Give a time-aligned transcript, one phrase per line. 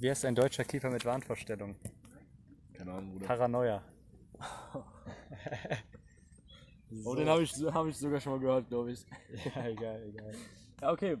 [0.00, 1.74] Wie heißt ein deutscher Keeper mit Wahnvorstellung?
[2.72, 3.26] Keine Ahnung, Bruder.
[3.26, 3.82] Paranoia.
[7.04, 9.04] Oh, den habe ich, hab ich sogar schon mal gehört, glaube ich.
[9.54, 10.34] Ja, egal, egal.
[10.80, 11.18] Ja, okay.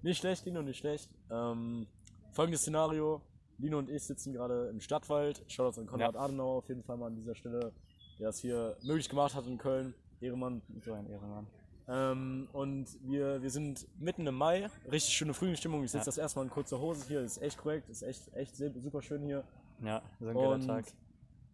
[0.00, 1.10] Nicht schlecht, Lino, nicht schlecht.
[1.30, 1.86] Ähm,
[2.30, 3.20] folgendes Szenario.
[3.58, 5.44] Lino und ich sitzen gerade im Stadtwald.
[5.48, 7.74] Schaut an Konrad Adenauer auf jeden Fall mal an dieser Stelle,
[8.18, 9.94] der es hier möglich gemacht hat in Köln.
[10.22, 10.62] Ehrenmann.
[10.82, 11.46] So ein Ehrenmann.
[11.88, 14.68] Ähm, und wir, wir sind mitten im Mai.
[14.90, 15.82] Richtig schöne Frühlingsstimmung.
[15.84, 16.06] Ich sitze Ja.
[16.06, 17.20] das erste Mal in kurzer Hose hier.
[17.20, 17.88] Ist echt korrekt.
[17.88, 19.44] Ist echt, echt super schön hier.
[19.82, 20.84] Ja, so ein geiler Tag.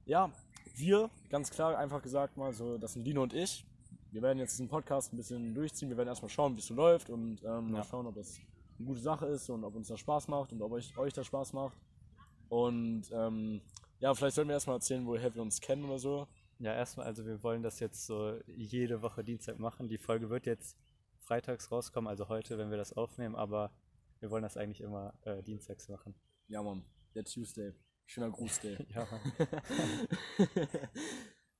[0.04, 0.30] ja,
[0.76, 3.64] wir, ganz klar, einfach gesagt mal, so, das sind Lino und ich.
[4.10, 5.88] Wir werden jetzt diesen Podcast ein bisschen durchziehen.
[5.88, 7.84] Wir werden erstmal schauen, wie es so läuft und ähm, mal Ja.
[7.84, 8.38] schauen, ob das
[8.78, 11.26] eine gute Sache ist und ob uns das Spaß macht und ob euch, euch das
[11.26, 11.76] Spaß macht.
[12.48, 13.60] Und ähm,
[14.00, 16.26] ja, vielleicht sollten wir erstmal erzählen, woher wir uns kennen oder so.
[16.60, 19.88] Ja, erstmal, also wir wollen das jetzt so jede Woche Dienstag machen.
[19.88, 20.76] Die Folge wird jetzt
[21.20, 23.70] freitags rauskommen, also heute, wenn wir das aufnehmen, aber
[24.18, 26.16] wir wollen das eigentlich immer äh, dienstags machen.
[26.48, 26.84] Ja, Mann,
[27.14, 27.74] der Tuesday.
[28.06, 28.76] Schöner Grußday.
[28.94, 29.06] Ja,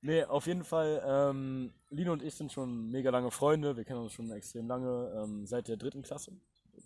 [0.01, 3.77] nee, auf jeden Fall, ähm, Lino und ich sind schon mega lange Freunde.
[3.77, 6.33] Wir kennen uns schon extrem lange, ähm, seit der dritten Klasse.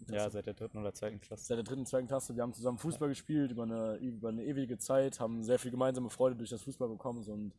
[0.08, 1.46] ja seit der dritten oder zweiten Klasse.
[1.46, 2.36] seit der dritten, zweiten Klasse.
[2.36, 6.12] Wir haben zusammen Fußball gespielt über eine, über eine ewige Zeit, haben sehr viel gemeinsame
[6.12, 7.56] Freude durch das Fußball bekommen und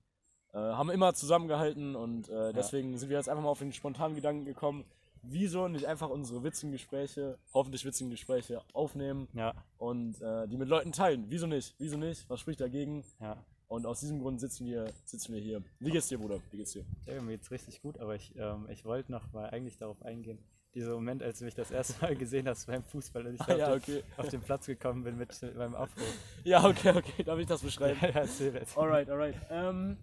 [0.54, 4.14] äh, haben immer zusammengehalten und äh, deswegen sind wir jetzt einfach mal auf den spontanen
[4.14, 4.84] Gedanken gekommen,
[5.22, 10.68] wieso nicht einfach unsere witzigen Gespräche, hoffentlich witzigen Gespräche aufnehmen Ja, und äh, die mit
[10.68, 11.26] Leuten teilen.
[11.28, 11.74] Wieso nicht?
[11.78, 12.28] Wieso nicht?
[12.30, 13.04] Was spricht dagegen?
[13.20, 13.36] ja.
[13.66, 15.62] Und aus diesem Grund sitzen wir, sitzen wir hier.
[15.80, 16.38] Wie geht's dir, Bruder?
[16.50, 16.84] Wie geht's dir?
[17.06, 20.38] Ja, mir geht's richtig gut, aber ich, ähm, ich wollte noch mal eigentlich darauf eingehen.
[20.74, 23.56] Dieser Moment, als du mich das erste Mal gesehen hast beim Fußball und ich Ah,
[23.56, 24.02] ja, auf, okay.
[24.02, 26.02] den, auf den Platz gekommen bin mit meinem Afro.
[26.44, 27.24] Ja, okay, okay.
[27.24, 27.98] Darf ich das beschreiben?
[28.02, 28.76] ja, erzähl das.
[28.76, 29.34] Alright, alright.
[29.50, 29.96] Ähm,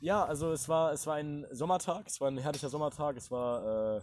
[0.00, 3.96] ja, also es war, es war ein Sommertag, es war ein herrlicher Sommertag, es war,
[3.96, 4.00] äh,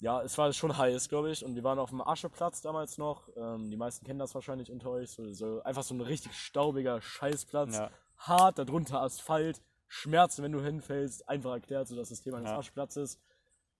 [0.00, 3.28] ja, es war schon heiß, glaube ich, und wir waren auf dem Ascheplatz damals noch.
[3.36, 7.00] Ähm, die meisten kennen das wahrscheinlich unter euch, so, so einfach so ein richtig staubiger
[7.02, 7.90] Scheißplatz, Ja.
[8.16, 12.58] hart, darunter Asphalt, Schmerzen, wenn du hinfällst, einfach erklärt, so dass das Thema eines Ja.
[12.58, 13.18] Aschplatzes.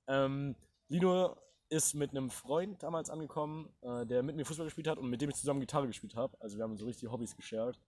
[0.09, 0.56] Ähm,
[0.88, 1.37] Lino
[1.69, 5.20] ist mit einem Freund damals angekommen, äh, der mit mir Fußball gespielt hat und mit
[5.20, 6.37] dem ich zusammen Gitarre gespielt habe.
[6.41, 7.78] Also wir haben so richtig Hobbys geshared.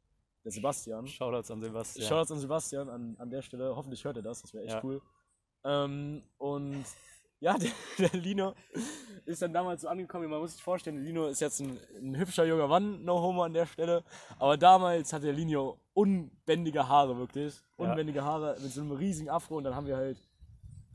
[0.45, 1.07] Der Sebastian.
[1.07, 2.09] Shoutouts an Sebastian.
[2.09, 3.75] Shoutouts an Sebastian an, an der Stelle.
[3.77, 4.81] Hoffentlich hört er das, das wäre echt Ja.
[4.85, 5.01] cool.
[5.65, 6.85] Ähm, und
[7.41, 8.55] ja, der, der Lino
[9.25, 10.29] ist dann damals so angekommen.
[10.29, 13.53] Man muss sich vorstellen, Lino ist jetzt ein, ein hübscher junger Mann, no homo an
[13.53, 14.03] der Stelle.
[14.39, 17.55] Aber damals hatte der Lino unbändige Haare, wirklich.
[17.79, 17.89] Ja.
[17.91, 19.57] Unbändige Haare mit so einem riesigen Afro.
[19.59, 20.19] Und dann haben wir halt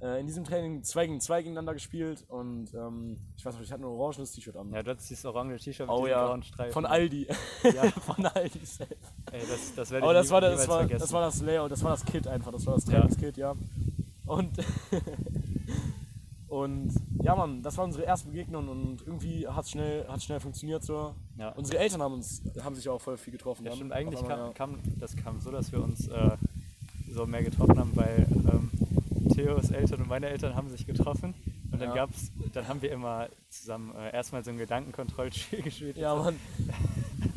[0.01, 2.23] äh, in diesem Training zwei gegen zwei gegeneinander gespielt.
[2.27, 4.71] Und ähm, ich weiß noch, ich hatte ein orangenes T-Shirt an.
[4.71, 6.73] Ja, du hattest dieses orange T-Shirt mit Oh diesem ja, blauen Streifen.
[6.73, 7.27] von Aldi.
[7.63, 7.83] Ja.
[8.05, 9.13] von Aldi selbst.
[9.31, 10.99] Ey, das, das werde ich Aber das nie- war, das, war, vergessen.
[11.01, 12.91] das war das Layout, das war das Kit einfach, das war das Ja.
[12.99, 13.55] Trainingskit, ja.
[14.25, 14.51] Und,
[16.47, 20.39] und ja, Mann, das war unsere erste Begegnung und irgendwie hat es schnell, hat's schnell
[20.39, 21.13] funktioniert so.
[21.37, 21.49] Ja.
[21.51, 23.63] Unsere Eltern haben uns, haben sich auch voll viel getroffen.
[23.65, 23.77] Ja, dann.
[23.77, 26.31] stimmt, eigentlich kam, kam, das kam so, dass wir uns äh,
[27.11, 28.69] so mehr getroffen haben, weil ähm,
[29.29, 31.33] Theos Eltern und meine Eltern haben sich getroffen
[31.71, 31.95] und dann Ja.
[31.95, 35.97] gab's, dann haben wir immer zusammen äh, erstmal so ein Gedankenkontrollspiel gespielt.
[35.97, 36.35] Ja, Mann.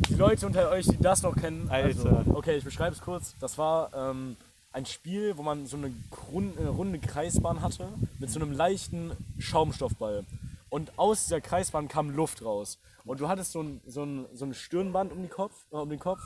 [0.08, 2.36] Die Leute unter euch, die das noch kennen, also, Alter.
[2.36, 3.34] okay, ich beschreibe es kurz.
[3.40, 4.36] Das war ähm,
[4.72, 9.12] ein Spiel, wo man so eine, Grund, eine runde Kreisbahn hatte mit so einem leichten
[9.38, 10.24] Schaumstoffball.
[10.68, 12.78] Und aus dieser Kreisbahn kam Luft raus.
[13.04, 15.98] Und du hattest so ein, so ein, so ein Stirnband um, Kopf, äh, um den
[15.98, 16.20] Kopf,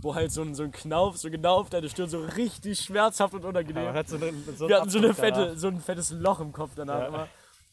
[0.00, 3.34] wo halt so ein, so ein Knauf, so genau auf deine Stirn, so richtig schmerzhaft
[3.34, 3.92] und unangenehm.
[3.92, 5.56] Hat so eine, so einen Wir hatten so, eine fette, danach.
[5.58, 7.06] so ein fettes Loch im Kopf danach Ja.
[7.08, 7.28] immer.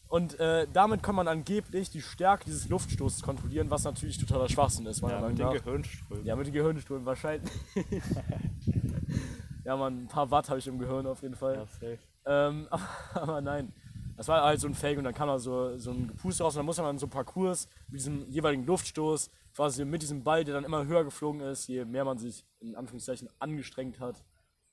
[0.08, 4.85] Und äh, damit kann man angeblich die Stärke dieses Luftstoßes kontrollieren, was natürlich totaler Schwachsinn
[4.85, 5.50] ist, Ja, mit den.
[5.50, 6.25] Gehirnströmen.
[6.25, 7.52] Ja, mit den Gehirnströmen wahrscheinlich.
[9.66, 11.68] ja, man, ein paar Watt habe ich im Gehirn auf jeden Fall.
[11.81, 12.47] Ja.
[12.47, 12.84] Ähm, aber,
[13.14, 13.74] aber nein,
[14.18, 16.53] das war halt so ein Fake und dann kam da so, so ein Gepust raus
[16.56, 20.55] und dann musste man so Parcours mit diesem jeweiligen Luftstoß, quasi mit diesem Ball, der
[20.55, 24.23] dann immer höher geflogen ist, je mehr man sich in Anführungszeichen angestrengt hat,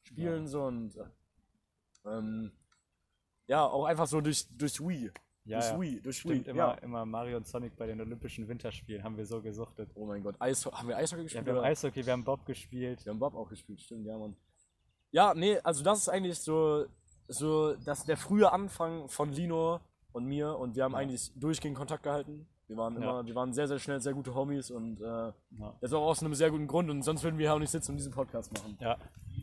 [0.03, 0.94] spielen so und
[2.04, 2.53] ähm,
[3.47, 5.10] ja, auch einfach so durch, durch Wii.
[5.44, 5.81] Ja, durch ja.
[5.81, 6.75] Wii, durch Stimmt, Wii, immer, ja.
[6.75, 9.91] immer Mario und Sonic bei den Olympischen Winterspielen haben wir so gesuchtet.
[9.94, 11.46] Oh mein Gott, Eis, haben wir Eishockey Ja, gespielt?
[11.46, 11.64] wir haben?
[11.64, 13.05] Eishockey, wir haben Bob gespielt.
[13.05, 14.37] Wir haben Bob auch gespielt, stimmt, ja, Mann.
[15.11, 16.87] Ja, nee, also das ist eigentlich so,
[17.28, 19.81] so das, der frühe Anfang von Lino
[20.12, 22.46] und mir und wir haben eigentlich durchgehend Kontakt gehalten.
[22.73, 23.27] Wir waren immer, Ja.
[23.27, 25.35] wir waren sehr, sehr schnell sehr gute Homies und äh, Ja.
[25.81, 27.71] das ist auch aus einem sehr guten Grund und sonst würden wir ja auch nicht
[27.71, 28.77] sitzen und diesen Podcast machen.
[28.81, 28.97] Ja,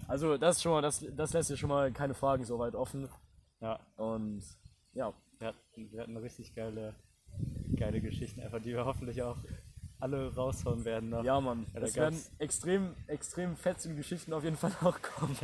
[0.08, 2.74] Also das ist schon mal, das, das lässt ja schon mal keine Fragen so weit
[2.76, 3.08] offen
[3.62, 3.80] ja.
[3.98, 4.42] und
[4.94, 5.14] ja.
[5.38, 6.96] Wir hatten, wir hatten richtig geile,
[7.76, 9.38] geile Geschichten, einfach die wir hoffentlich auch
[10.00, 11.24] alle raushauen werden noch.
[11.24, 15.38] Ja, Mann, Ja, es werden extrem, extrem fetzige Geschichten auf jeden Fall auch kommen.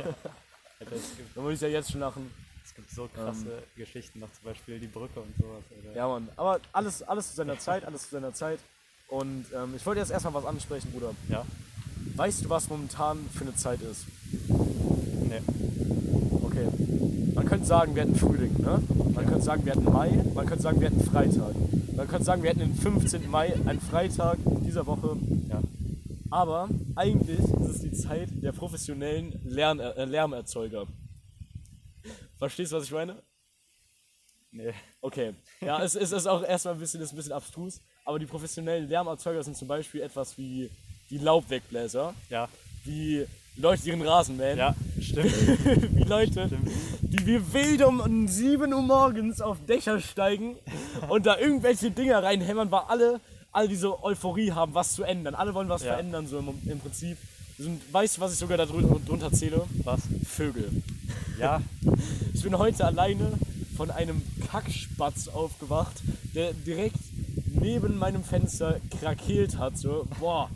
[0.78, 2.30] Gibt, da muss ich ja jetzt schon lachen.
[2.66, 5.62] Es gibt so krasse Geschichten, noch zum Beispiel die Brücke und sowas.
[5.70, 5.96] Alter.
[5.96, 6.28] Ja, Mann.
[6.36, 8.58] Aber alles, alles zu seiner Zeit, alles zu seiner Zeit.
[9.08, 11.14] Und ähm, ich wollte jetzt erstmal was ansprechen, Bruder.
[11.28, 11.46] Ja?
[12.16, 14.06] Weißt du, was momentan für eine Zeit ist?
[14.48, 15.40] Nee.
[16.42, 16.66] Okay.
[17.34, 18.82] Man könnte sagen, wir hätten Frühling, ne?
[19.14, 20.10] Man könnte sagen, wir hätten Mai.
[20.34, 21.54] Man könnte sagen, wir hätten Freitag.
[21.94, 23.30] Man könnte sagen, wir hätten den 15.
[23.30, 25.16] Mai, einen Freitag in dieser Woche.
[25.48, 25.60] Ja.
[26.30, 30.86] Aber eigentlich ist es die Zeit der professionellen Lern äh, Lärmerzeuger.
[32.38, 33.22] Verstehst du, was ich meine?
[34.50, 34.72] Nee.
[35.00, 35.34] Okay.
[35.60, 37.80] Ja, es, es ist auch erstmal ein bisschen, ist ein bisschen abstrus.
[38.04, 40.70] Aber die professionellen Lärmerzeuger sind zum Beispiel etwas wie
[41.10, 42.48] die Laubwegbläser, Ja.
[42.84, 44.58] wie Leute, die ihren Rasen mähen.
[44.58, 45.32] Ja, stimmt.
[45.96, 46.48] wie Leute,
[47.00, 50.56] die wie wild um 7 Uhr morgens auf Dächer steigen
[51.08, 53.20] und da irgendwelche Dinger reinhämmern, weil alle,
[53.52, 55.34] alle diese Euphorie haben, was zu ändern.
[55.34, 55.92] Alle wollen was Ja.
[55.92, 57.16] verändern, so im, im Prinzip.
[57.58, 59.64] Sind, weißt du, was ich sogar da drun- drunter zähle?
[59.84, 60.02] Was?
[60.26, 60.70] Vögel.
[61.38, 61.60] Ja.
[62.32, 63.30] Ich bin heute alleine
[63.76, 66.02] von einem Kackspatz aufgewacht,
[66.34, 66.96] der direkt
[67.60, 69.76] neben meinem Fenster krakeelt hat.
[69.76, 70.48] So, boah.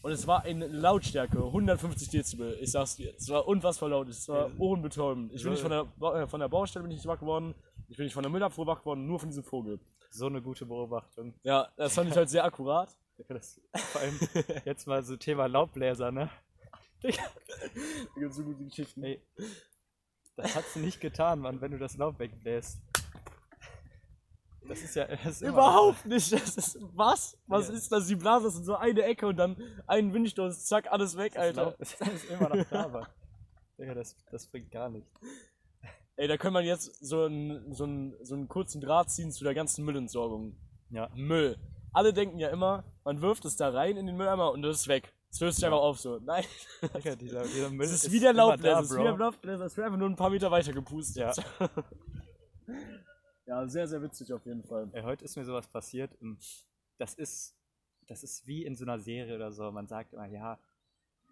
[0.00, 2.56] Und es war eine Lautstärke, 150 Dezibel.
[2.58, 5.30] Ich sag's dir, es war unfassbar laut, es war ohrenbetäubend.
[5.34, 5.86] Ich bin nicht von der,
[6.22, 7.54] äh, von der Baustelle bin ich nicht wach geworden,
[7.90, 9.78] ich bin nicht von der Müllabfuhr wach geworden, nur von diesem Vogel.
[10.10, 11.34] So eine gute Beobachtung.
[11.42, 12.88] Ja, das fand ich halt sehr akkurat.
[13.28, 14.18] Das, vor allem
[14.64, 16.30] jetzt mal so Thema Laubbläser, ne?
[17.02, 17.22] Digga,
[18.14, 19.04] Da gibt's so gute Geschichten.
[19.04, 19.22] ey,
[20.36, 22.80] das hast du nicht getan, Mann, wenn du das Laub wegbläst.
[24.66, 26.32] Das ist ja das ist immer- Überhaupt nicht.
[26.32, 27.38] Das ist was?
[27.46, 27.74] Was Ja.
[27.74, 28.06] ist das?
[28.06, 29.56] Die Blase ist in so eine Ecke und dann
[29.86, 31.64] ein Windstoß, zack, alles weg, Das Alter.
[31.66, 33.08] Laub ist, ist immer noch da, aber.
[33.78, 35.10] Digga, das, das bringt gar nichts.
[36.16, 39.44] Ey, da können wir jetzt so einen, so, einen, so einen kurzen Draht ziehen zu
[39.44, 40.56] der ganzen Müllentsorgung.
[40.90, 41.10] Ja.
[41.14, 41.58] Müll.
[41.94, 44.88] Alle denken ja immer, man wirft es da rein in den Mülleimer und es ist
[44.88, 45.12] weg.
[45.30, 45.68] Es löst sich Ja.
[45.68, 46.18] einfach auf so.
[46.18, 46.44] Nein,
[46.96, 48.74] Digga, dieser, dieser Müll es ist wie der Laubbläser.
[48.74, 49.16] da, Es ist wie der.
[49.16, 49.64] Laubbläser.
[49.64, 51.16] Es wird einfach nur ein paar Meter weiter gepustet.
[51.36, 51.68] Ja.
[53.46, 54.88] ja, sehr, sehr witzig auf jeden Fall.
[54.92, 56.10] Ey, heute ist mir sowas passiert.
[56.20, 56.38] ähm,
[56.98, 57.56] Das ist,
[58.06, 59.70] das ist wie in so einer Serie oder so.
[59.72, 60.58] Man sagt immer, ja,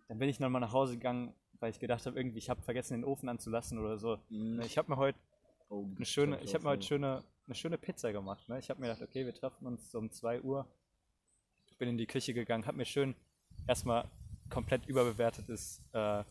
[0.09, 2.95] dann bin ich nochmal nach Hause gegangen, weil ich gedacht habe, irgendwie, ich habe vergessen,
[2.95, 4.19] den Ofen anzulassen oder so.
[4.29, 4.61] Mhm.
[4.63, 5.19] Ich habe mir heute
[5.69, 8.49] Oh, eine schöne, ich habe mir heute schöne, eine schöne Pizza gemacht.
[8.49, 8.59] Ne?
[8.59, 10.67] Ich habe mir gedacht, okay, wir treffen uns um 2 Uhr.
[11.67, 13.15] Ich bin in die Küche gegangen, habe mir schön
[13.67, 14.11] erstmal
[14.49, 16.25] komplett überbewertetes äh,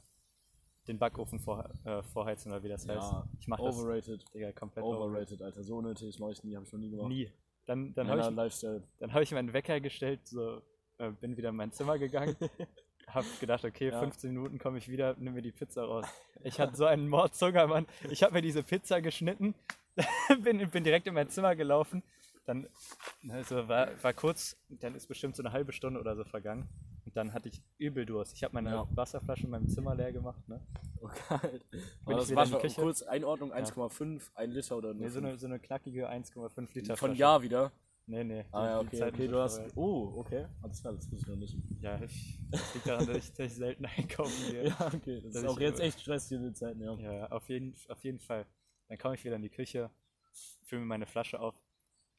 [0.88, 3.12] den Backofen vor, äh, vorheizen oder wie das heißt.
[3.12, 4.26] Ja, ich mache das, overrated.
[4.34, 5.12] Digga, komplett overrated.
[5.12, 5.64] Overrated, Alter.
[5.64, 7.08] So nötig mache ich nie, habe ich noch nie gemacht.
[7.08, 7.32] Nie.
[7.68, 8.84] Dann, dann habe ich, Lifestyle.
[8.98, 10.62] dann hab ich meinen Wecker gestellt, so,
[10.98, 12.36] äh, bin wieder in mein Zimmer gegangen,
[13.08, 14.00] hab gedacht, okay, Ja.
[14.00, 16.08] 15 Minuten komme ich wieder, nimm mir die Pizza raus.
[16.44, 17.86] Ich hatte so einen Mordshunger, Mann.
[18.10, 19.54] Ich habe mir diese Pizza geschnitten,
[20.44, 22.04] bin, bin direkt in mein Zimmer gelaufen.
[22.46, 22.68] Dann
[23.30, 26.68] also war, war kurz, dann ist bestimmt so eine halbe Stunde oder so vergangen.
[27.06, 28.36] Und dann hatte ich übel Durst.
[28.36, 28.88] Ich habe meine Ja.
[28.96, 30.48] Wasserflasche in meinem Zimmer leer gemacht.
[30.48, 30.60] Ne?
[31.02, 31.60] Okay.
[31.72, 35.48] Bin War ich das war kurz Einordnung 1,5, 1 Liter oder Nee, so, eine, so
[35.48, 37.20] eine knackige 1,5 Liter Von Flasche.
[37.20, 37.72] Jahr wieder.
[38.08, 38.46] Nee, nee.
[38.52, 39.62] Ah ja, okay, okay, du hast.
[39.76, 40.46] Oh, okay.
[40.62, 41.56] Alles klar, das wusste ich noch nicht.
[41.80, 44.68] Ja, ich, das liegt daran, dass ich, dass ich selten einkaufen gehe.
[44.68, 45.22] Ja, okay.
[45.22, 46.94] Das Dass ist auch jetzt echt stressig in den Zeiten, ja.
[46.96, 48.46] Ja, auf jeden, auf jeden Fall.
[48.92, 49.90] Dann komme ich wieder in die Küche,
[50.64, 51.56] fülle mir meine Flasche auf.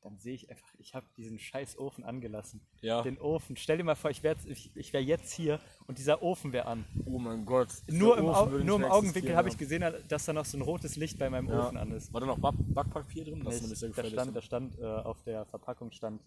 [0.00, 2.66] Dann sehe ich einfach, ich habe diesen scheiß Ofen angelassen.
[2.80, 3.02] Ja.
[3.02, 3.58] Den Ofen.
[3.58, 6.64] Stell dir mal vor, ich wäre ich, ich wär jetzt hier und dieser Ofen wäre
[6.64, 6.86] an.
[7.04, 7.68] Oh mein Gott.
[7.88, 10.96] Nur im, Au nur im Augenwinkel habe ich gesehen, dass da noch so ein rotes
[10.96, 11.66] Licht bei meinem Ja.
[11.66, 12.10] Ofen an ist.
[12.14, 13.44] War da noch Back Backpapier drin?
[13.44, 14.14] Das ist nämlich sehr da gefährlich.
[14.14, 16.22] stand, da stand äh, auf der Verpackung stand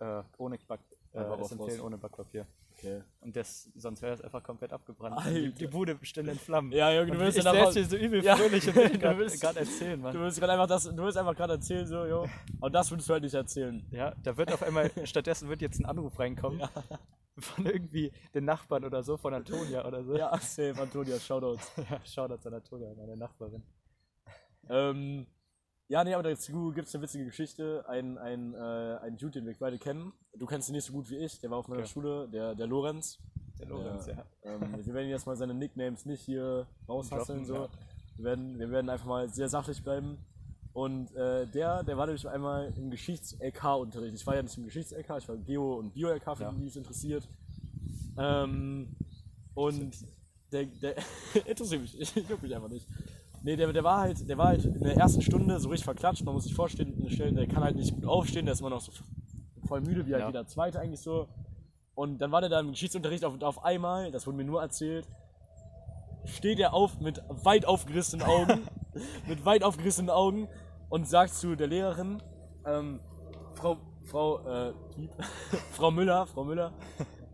[0.00, 0.80] äh, ohne Back,
[1.12, 2.46] äh, es empfehlen ohne Backpapier.
[2.72, 3.02] okay.
[3.20, 5.20] Und das, sonst wäre das einfach komplett abgebrannt.
[5.28, 6.72] Die, die Bude stände in Flammen.
[6.72, 8.90] Ja, Junge, du Und willst ich ja hier so übel Ja, fröhlich und will
[9.40, 10.12] gerade erzählen, Mann.
[10.12, 12.26] Du willst gerade einfach das, du willst einfach gerade erzählen, so, jo.
[12.60, 13.84] Aber das würdest du halt nicht erzählen.
[13.90, 16.62] Ja, da wird auf einmal, stattdessen wird jetzt ein Anruf reinkommen
[17.38, 20.16] von irgendwie den Nachbarn oder so, von Antonia oder so.
[20.16, 21.72] Ja, safe, Antonia, Shoutouts.
[21.90, 23.62] ja Shoutouts an Antonia, meine Nachbarin.
[24.68, 25.26] ähm,
[25.88, 27.84] ja, nee, aber dazu gibt es eine witzige Geschichte.
[27.88, 30.12] Ein, ein, äh, ein Dude, den wir beide kennen.
[30.36, 31.90] Du kennst ihn nicht so gut wie ich, der war auf meiner Okay.
[31.90, 33.18] Schule, der, der Lorenz.
[33.58, 34.24] Der Lorenz, ja.
[34.44, 37.44] Ähm, wir werden jetzt mal seine Nicknames nicht hier raushasseln.
[37.44, 37.54] So.
[37.54, 37.68] ja.
[38.16, 40.18] Wir, werden, wir werden einfach mal sehr sachlich bleiben.
[40.74, 44.14] Und äh, der, der war nämlich einmal im Geschichts-LK-Unterricht.
[44.14, 46.52] Ich war ja nicht im Geschichts-LK, ich war im Geo- und Bio-LK, für Ja.
[46.52, 47.28] die, die es interessiert.
[48.16, 48.94] Ähm,
[49.54, 49.94] und
[50.52, 50.96] der, der
[51.46, 52.86] interessiert mich, ich juck mich einfach nicht.
[53.42, 56.24] Nee, der, der war halt, der war halt in der ersten Stunde so richtig verklatscht.
[56.24, 58.80] Man muss sich vorstellen, stellen, der kann halt nicht gut aufstehen, der ist immer noch
[58.80, 58.92] so
[59.66, 60.26] voll müde, wie halt Ja.
[60.28, 61.28] jeder Zweite eigentlich so.
[61.94, 65.06] Und dann war der da im Geschichtsunterricht auf, auf einmal, das wurde mir nur erzählt,
[66.24, 68.62] steht er auf mit weit aufgerissenen Augen,
[69.28, 70.48] mit weit aufgerissenen Augen
[70.88, 72.22] und sagt zu der Lehrerin,
[72.66, 73.00] ähm,
[73.54, 74.72] Frau, Frau, äh,
[75.72, 76.72] Frau Müller, Frau Müller,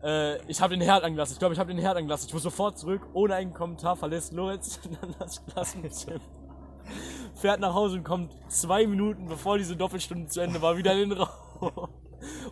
[0.05, 1.33] äh, ich habe den Herd angelassen.
[1.33, 2.27] Ich glaube, ich habe den Herd angelassen.
[2.27, 6.19] Ich muss sofort zurück, ohne einen Kommentar verlässt Lorenz dann das Klassenzimmer.
[7.35, 11.09] Fährt nach Hause und kommt zwei Minuten, bevor diese Doppelstunde zu Ende war, wieder in
[11.09, 11.89] den Raum.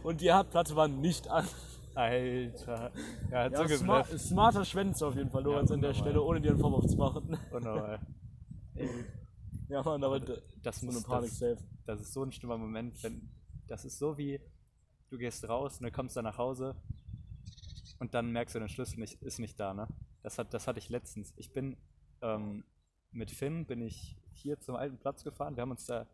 [0.03, 1.47] und die Herdplatte war nicht an.
[1.95, 2.91] Alter.
[3.31, 5.93] Ja, hat Ja, so smart, smarter Schwänzer auf jeden Fall, Lorenz, an der.
[5.93, 7.37] Stelle, ohne dir einen Vorwurf zu machen.
[8.75, 8.89] Ey,
[9.69, 11.57] Ja, Mann, aber d- das so eine muss Panik das, safe.
[11.85, 13.29] das ist so ein schlimmer Moment, wenn
[13.67, 14.39] das ist so wie
[15.11, 16.75] du gehst raus und dann kommst dann nach Hause
[17.99, 19.87] und dann merkst du, dein Schlüssel nicht, ist nicht da, ne?
[20.21, 21.33] Das hat das hatte ich letztens.
[21.37, 21.77] Ich bin
[22.21, 22.63] ähm,
[23.11, 25.55] mit Finn bin ich hier zum alten Platz gefahren.
[25.55, 26.07] Wir haben uns da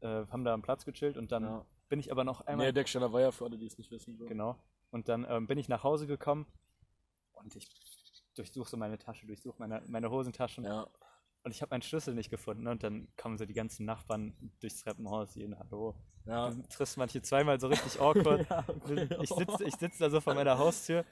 [0.00, 1.66] äh, haben da am Platz gechillt und dann Ja.
[1.88, 4.16] bin ich aber noch einmal Nee, Decksteiner war ja für alle, die es nicht wissen.
[4.16, 4.26] So.
[4.26, 4.56] Genau.
[4.90, 6.46] Und dann ähm, bin ich nach Hause gekommen
[7.32, 7.68] und ich
[8.34, 10.86] durchsuche so meine Tasche, durchsuche meine, meine Hosentaschen Ja.
[11.44, 12.66] und ich habe meinen Schlüssel nicht gefunden.
[12.66, 15.94] Und dann kommen so die ganzen Nachbarn durchs Treppenhaus, jeden Hallo.
[16.26, 16.50] Ja.
[16.50, 18.46] Du triffst manche zweimal so richtig awkward.
[18.50, 19.08] Ja, okay.
[19.22, 21.04] Ich sitze ich sitz da so vor meiner Haustür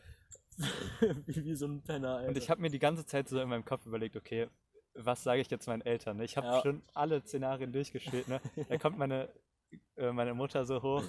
[1.26, 2.28] wie, wie so ein Penner, Alter.
[2.28, 4.48] und ich habe mir die ganze Zeit so in meinem Kopf überlegt, okay,
[4.94, 6.18] was sage ich jetzt meinen Eltern?
[6.18, 6.24] ne?
[6.24, 6.60] Ich habe Ja.
[6.62, 8.28] schon alle Szenarien durchgespielt.
[8.28, 8.40] Ne?
[8.68, 9.28] Da kommt meine,
[9.96, 11.04] äh, meine Mutter so hoch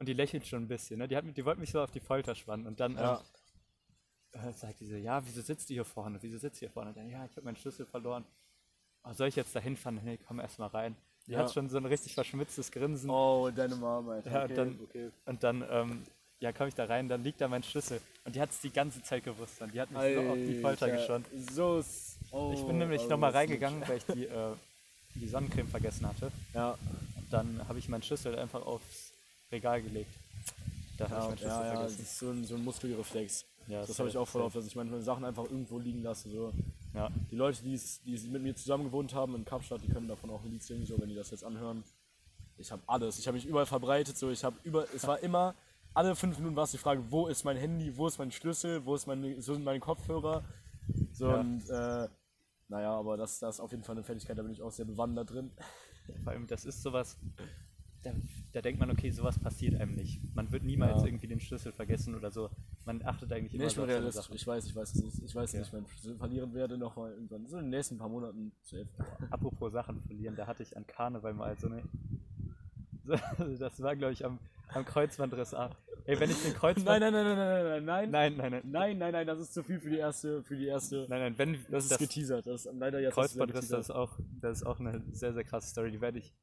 [0.00, 0.98] und die lächelt schon ein bisschen.
[0.98, 1.06] Ne?
[1.08, 2.66] Die, hat, die wollte mich so auf die Folter spannen.
[2.66, 3.22] Und dann Ja.
[4.32, 6.18] ähm, äh, sagt die so, ja, wieso sitzt du hier vorne?
[6.20, 6.90] Wieso sitzt du hier vorne?
[6.90, 8.24] Und dann, ja, ich habe meinen Schlüssel verloren.
[9.04, 10.00] Oh, soll ich jetzt da hinfahren?
[10.02, 10.96] Nee, komm erst mal rein.
[11.26, 11.38] Die Ja.
[11.38, 13.08] hat schon so ein richtig verschmitztes Grinsen.
[13.10, 14.30] Oh, deine Mama, Alter.
[14.30, 15.10] Ja, okay, und dann- okay.
[15.26, 16.02] Und dann, ähm,
[16.40, 18.00] ja, komme ich da rein, dann liegt da mein Schlüssel.
[18.24, 19.60] Und die hat es die ganze Zeit gewusst.
[19.62, 21.24] Und die hat mich so auf die Folter Alter, geschossen.
[21.52, 21.82] So
[22.30, 24.52] oh, Ich bin nämlich oh, nochmal das reingegangen, weil ich die, äh,
[25.14, 26.30] die Sonnencreme vergessen hatte.
[26.52, 29.12] Ja, Und dann habe ich meinen Schlüssel einfach aufs
[29.50, 30.12] Regal gelegt.
[30.98, 32.02] Da habe ich ja, meinen Schlüssel ja, ja, das vergessen.
[32.02, 33.44] ist so ein, so ein Muskelreflex.
[33.66, 36.02] Ja, das safe, habe ich auch voll oft, dass ich manchmal Sachen einfach irgendwo liegen
[36.02, 36.28] lasse.
[36.30, 36.52] So.
[36.94, 40.06] Ja, Die Leute, die es- die mit mir zusammen gewohnt haben in Kapstadt, die können
[40.08, 41.82] davon auch ein Lied singen, so, wenn die das jetzt anhören.
[42.56, 43.18] Ich habe alles.
[43.18, 44.16] Ich habe mich überall verbreitet.
[44.16, 44.86] So, ich habe über.
[44.94, 45.54] Es war immer
[45.92, 48.84] alle fünf Minuten war es die Frage, wo ist mein Handy, wo ist mein Schlüssel,
[48.84, 50.44] wo ist meine, so sind meine Kopfhörer.
[51.12, 51.40] So Ja.
[51.40, 52.08] und äh,
[52.68, 54.84] naja, aber das, das ist auf jeden Fall eine Fertigkeit, da bin ich auch sehr
[54.86, 55.50] bewandert drin.
[56.22, 57.16] vor allem, das ist sowas,
[58.02, 58.12] da,
[58.52, 60.20] da denkt man, okay, sowas passiert einem nicht.
[60.34, 61.06] Man wird niemals Ja.
[61.06, 62.50] irgendwie den Schlüssel vergessen oder so.
[62.86, 64.28] Man achtet eigentlich immer Nee, ich bin realistisch.
[64.32, 65.58] Ich weiß, ich weiß, es ist- ich weiß, Okay.
[65.58, 67.46] dass ich meinen Schlüssel verlieren werde, nochmal irgendwann.
[67.46, 68.52] So in den nächsten paar Monaten.
[68.62, 68.86] Safe.
[69.30, 71.82] Apropos Sachen verlieren, da hatte ich an Karneval mal so eine.
[73.58, 74.38] Das war, glaube ich, am,
[74.68, 75.70] am Kreuzbandriss A.
[76.06, 77.00] Ey, wenn ich den Kreuzband.
[77.00, 78.10] Nein, nein, nein, nein, nein, nein, nein.
[78.10, 78.62] nein, nein, nein.
[78.70, 81.06] Nein, nein, nein, das ist zu viel für die erste, für die erste.
[81.08, 82.46] Nein, nein, wenn Das ist geteasert.
[82.46, 83.14] Das ist leider jetzt.
[83.14, 85.90] Kreuzbandriss, das ist auch, das ist auch eine sehr, sehr krasse Story.
[85.90, 86.34] Die werde ich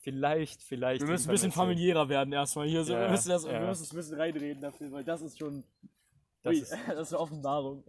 [0.00, 1.02] vielleicht, vielleicht.
[1.02, 2.84] Wir müssen ein bisschen familiärer werden erstmal hier.
[2.84, 2.92] So.
[2.92, 3.52] Ja, wir, müssen das, ja.
[3.52, 5.64] wir müssen es ein bisschen reinreden dafür, weil das ist schon.
[6.42, 7.84] Das ui, ist, das ist eine Offenbarung.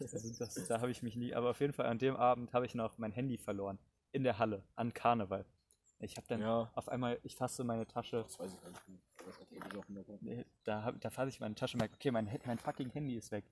[0.00, 1.34] also das, da habe ich mich nie.
[1.34, 3.78] Aber auf jeden Fall an dem Abend habe ich noch mein Handy verloren.
[4.12, 5.46] In der Halle, an Karneval.
[6.00, 6.70] Ich habe dann Ja.
[6.74, 8.22] auf einmal, ich fasse meine Tasche.
[8.24, 8.82] Das weiß ich gar nicht.
[9.24, 12.90] Das hat da, hab- da fasse ich meine Tasche und merke, okay, mein, mein fucking
[12.90, 13.44] Handy ist weg.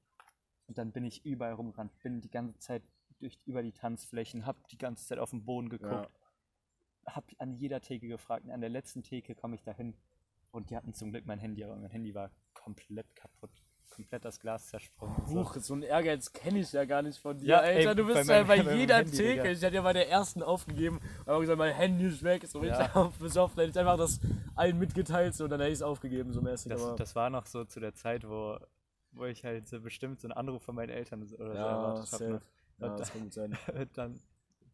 [0.67, 2.83] Und dann bin ich überall rumgerannt, bin die ganze Zeit
[3.21, 6.11] durch, über die Tanzflächen, hab die ganze Zeit auf den Boden geguckt,
[7.07, 8.49] hab an jeder Theke gefragt.
[8.51, 9.95] An der letzten Theke komme ich dahin
[10.53, 13.51] und die hatten zum Glück mein Handy, aber mein Handy war komplett kaputt.
[13.91, 15.17] Komplett das Glas zersprungen.
[15.17, 15.41] und So.
[15.41, 17.47] Huch, so ein Ehrgeiz kenne ich ja gar nicht von dir.
[17.49, 19.31] Ja, Alter, ey, du bei bist ja bei bei meinem jeder Handy, Theke.
[19.43, 19.51] Digga.
[19.51, 22.47] Ich hatte ja bei der ersten aufgegeben, aber gesagt, mein Handy ist weg.
[22.47, 22.95] So richtig Ja.
[22.95, 23.59] auf besoffen.
[23.59, 24.21] Hätte ich einfach das
[24.55, 26.71] allen mitgeteilt so, und dann hätte ich es aufgegeben, so mäßig.
[26.71, 28.59] Das, das war noch so zu der Zeit, wo,
[29.11, 31.69] wo ich halt so bestimmt so einen Anruf von meinen Eltern so- oder so ja,
[31.69, 32.25] erwartet habe.
[32.25, 32.43] safe.
[32.79, 33.59] Ja, das kann gut sein.
[33.95, 34.21] dann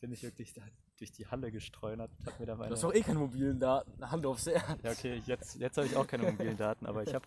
[0.01, 0.61] bin ich wirklich da
[0.97, 2.69] durch die Halle gestreunert und hab mir da meine.
[2.71, 4.11] Du hast doch eh keine mobilen Daten.
[4.11, 4.83] Hand aufs Herz.
[4.83, 7.27] Ja, okay, jetzt, jetzt habe ich auch keine mobilen Daten, aber ich habe.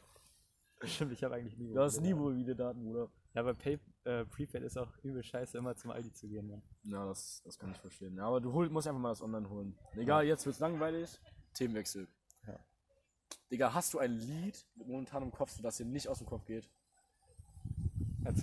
[0.83, 1.73] Stimmt, ich habe eigentlich nie.
[1.73, 2.83] Du hast nie mobile Daten.
[2.83, 3.09] Bruder.
[3.33, 6.63] Ja, aber Pay, äh, Prepaid ist auch übel scheiße, immer zum Aldi zu gehen, Mann.
[6.83, 8.15] Ja, das, das kann ich verstehen.
[8.15, 9.77] Ja, aber du hol, musst einfach mal das online holen.
[9.95, 11.19] Egal, jetzt wird's langweilig.
[11.53, 12.07] Themenwechsel.
[12.47, 12.59] Ja.
[13.51, 16.69] Digga, hast du ein Lied momentan im Kopf, das dir nicht aus dem Kopf geht?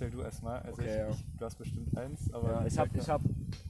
[0.01, 0.59] Erzähl du erstmal.
[0.61, 1.09] Also Okay, ich, ja.
[1.09, 2.51] ich, du hast bestimmt eins, aber.
[2.51, 3.21] Ja, ich hab, ich hab,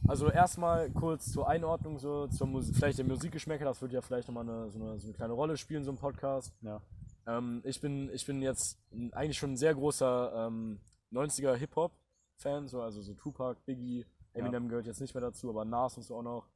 [0.08, 4.28] also erstmal kurz zur Einordnung, so zur Musik, vielleicht der Musikgeschmäcker, das wird ja vielleicht
[4.28, 6.54] nochmal eine, so, eine, so eine kleine Rolle spielen, so ein Podcast.
[6.62, 6.82] Ja.
[7.28, 8.78] Ähm, ich, bin, ich bin jetzt
[9.12, 10.80] eigentlich schon ein sehr großer ähm,
[11.14, 15.98] 90er Hip-Hop-Fan, so, also so Tupac, Biggie, Eminem gehört jetzt nicht mehr dazu, aber Nas
[15.98, 16.48] und so auch noch.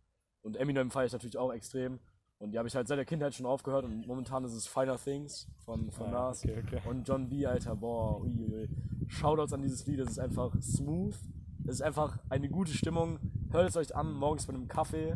[0.43, 1.99] Und Eminem feiere ich natürlich auch extrem.
[2.41, 4.97] Und die habe ich halt seit der Kindheit schon aufgehört und momentan ist es Finer
[4.97, 6.43] Things von, von Ah, Nas.
[6.43, 6.81] okay, okay.
[6.89, 8.67] Und John B, Alter, boah, uiuiui.
[9.07, 11.13] Shoutouts an dieses Lied, es ist einfach smooth.
[11.65, 13.19] Es ist einfach eine gute Stimmung.
[13.51, 15.15] Hört es euch an, morgens bei einem Kaffee,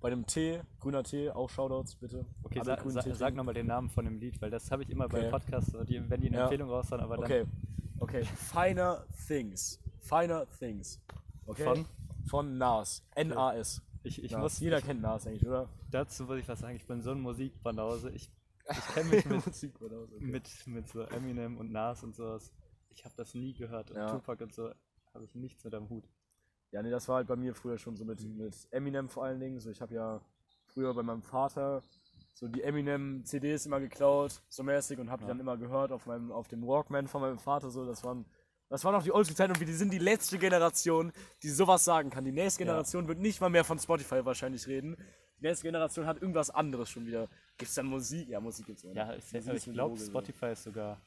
[0.00, 2.26] bei einem Tee, grüner Tee, auch Shoutouts bitte.
[2.42, 4.90] Okay, sa sa Tee sag nochmal den Namen von dem Lied, weil das habe ich
[4.90, 5.30] immer bei Okay.
[5.30, 6.42] Podcasts, so, die, wenn die eine Ja.
[6.46, 7.24] Empfehlung raushauen, aber dann.
[7.26, 7.44] Okay,
[8.00, 8.24] okay.
[8.24, 9.80] Finer Things.
[10.00, 11.00] Finer Things.
[11.46, 11.62] Okay?
[11.62, 11.86] Von?
[12.28, 13.04] Von Nas.
[13.14, 13.80] N-A-S.
[14.06, 14.40] Ich, ich Nas.
[14.40, 14.60] muss.
[14.60, 15.68] Jeder kennt Nas eigentlich, oder?
[15.90, 18.10] Dazu muss ich was sagen, ich bin so ein Musikbanause.
[18.10, 18.30] Ich,
[18.70, 19.66] ich kenne mich mit, so.
[20.20, 22.52] mit, mit so Eminem und Nas und sowas.
[22.90, 23.90] Ich habe das nie gehört.
[23.90, 24.10] Und Ja.
[24.10, 24.70] Tupac und so
[25.12, 26.08] habe ich nichts mit am Hut.
[26.70, 29.40] Ja, nee, das war halt bei mir früher schon so mit, mit Eminem vor allen
[29.40, 29.60] Dingen.
[29.60, 30.20] So, ich habe ja
[30.66, 31.82] früher bei meinem Vater
[32.34, 36.04] so die Eminem CDs immer geklaut, so mäßig und habe die dann immer gehört auf
[36.06, 38.26] meinem auf dem Walkman von meinem Vater so, das waren
[38.68, 42.24] das waren noch die Oldschool-Zeiten und wir sind die letzte Generation, die sowas sagen kann.
[42.24, 44.96] Die nächste Generation wird nicht mal mehr von Spotify wahrscheinlich reden.
[45.38, 47.28] Die nächste Generation hat irgendwas anderes schon wieder.
[47.56, 48.28] Gibt es dann Musik?
[48.28, 48.94] Ja, Musik gibt's auch.
[48.94, 49.98] Ja, ich, ich glaube.
[49.98, 51.00] Spotify ist sogar.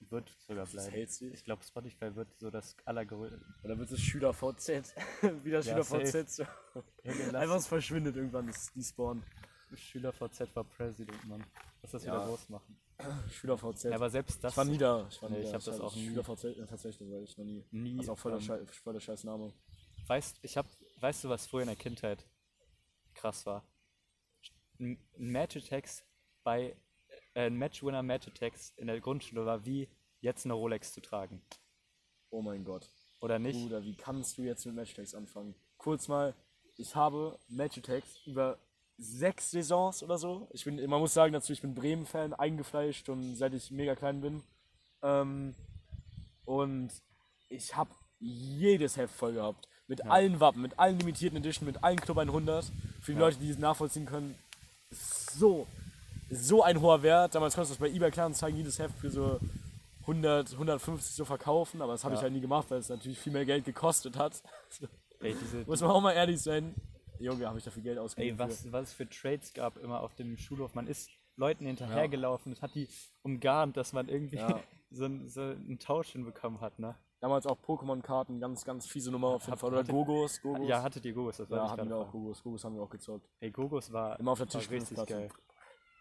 [0.00, 1.08] Wird sogar bleiben.
[1.32, 3.40] Ich glaube, Spotify wird so das allergrößte.
[3.64, 4.94] Oder wird es Schüler VZ?
[5.42, 6.30] wieder Schüler VZ.
[6.30, 6.44] So.
[7.04, 9.24] Einfach es verschwindet irgendwann, das, die Spawn.
[9.76, 11.44] Schüler VZ war President, Mann.
[11.82, 12.14] Lass das Ja.
[12.14, 12.80] wieder groß machen.
[13.30, 13.84] Schüler VZ.
[13.84, 15.06] Ja, aber selbst das ich war nie da.
[15.08, 15.54] Ich war Nee, nie ich da.
[15.54, 16.06] hab das auch nie.
[16.08, 17.64] Schüler VZ äh, tatsächlich, weil ich noch nie.
[17.70, 17.96] nie.
[17.96, 19.52] Das ist auch voll der, ähm, Schei voll der scheiß Name.
[20.06, 20.66] weißt, ich hab,
[21.00, 22.26] weißt du, was früher in der Kindheit
[23.14, 23.64] krass war?
[24.80, 26.04] Ein ein Match-Text
[26.42, 26.76] bei
[27.34, 29.88] äh, ein Matchwinner Match-Text in der Grundschule war wie
[30.20, 31.42] jetzt eine Rolex zu tragen.
[32.30, 32.88] Oh mein Gott.
[33.20, 33.60] Oder nicht?
[33.60, 35.54] Bruder, wie kannst du jetzt mit Matchtags anfangen?
[35.76, 36.34] Kurz mal,
[36.76, 38.58] ich habe Matchtags über
[38.98, 40.48] sechs Saisons oder so.
[40.52, 44.20] Ich bin, man muss sagen dazu, ich bin Bremen-Fan, eingefleischt und seit ich mega klein
[44.20, 44.42] bin.
[45.02, 45.54] Ähm,
[46.44, 46.90] und
[47.48, 49.68] ich habe jedes Heft voll gehabt.
[49.86, 52.64] Mit allen Wappen, mit allen limitierten Edition, mit allen Club 100.
[53.00, 53.24] Für die Ja.
[53.26, 54.34] Leute, die es nachvollziehen können,
[54.90, 55.66] so,
[56.30, 57.34] so ein hoher Wert.
[57.34, 59.38] Damals konntest du das bei eBay Kleinanzeigen jedes Heft für so
[60.02, 62.24] 100, 150 so verkaufen, aber das habe ich Ja.
[62.24, 64.42] halt nie gemacht, weil es natürlich viel mehr Geld gekostet hat.
[65.20, 66.74] Ey, diese, Muss man auch mal ehrlich sein.
[67.20, 68.38] Junge, habe ich dafür Geld ausgegeben.
[68.38, 70.74] Ey, was, was es für Trades gab immer auf dem Schulhof.
[70.74, 72.88] Man ist Leuten hinterhergelaufen, das hat die
[73.22, 74.60] umgarnt, dass man irgendwie Ja.
[74.90, 76.96] so, ein, so einen Tausch hinbekommen hat, ne?
[77.20, 79.70] Damals auch Pokémon-Karten, ganz, ganz fiese Nummer auf jeden Fall.
[79.72, 80.68] Oder Gogos, Gogos.
[80.68, 82.42] Ja, hattet ihr Gogos, das war ja hatten wir auch Gogos.
[82.42, 83.28] Gogos haben wir auch gezockt.
[83.40, 85.28] Ey, Gogos war, Immer auf der war richtig geil.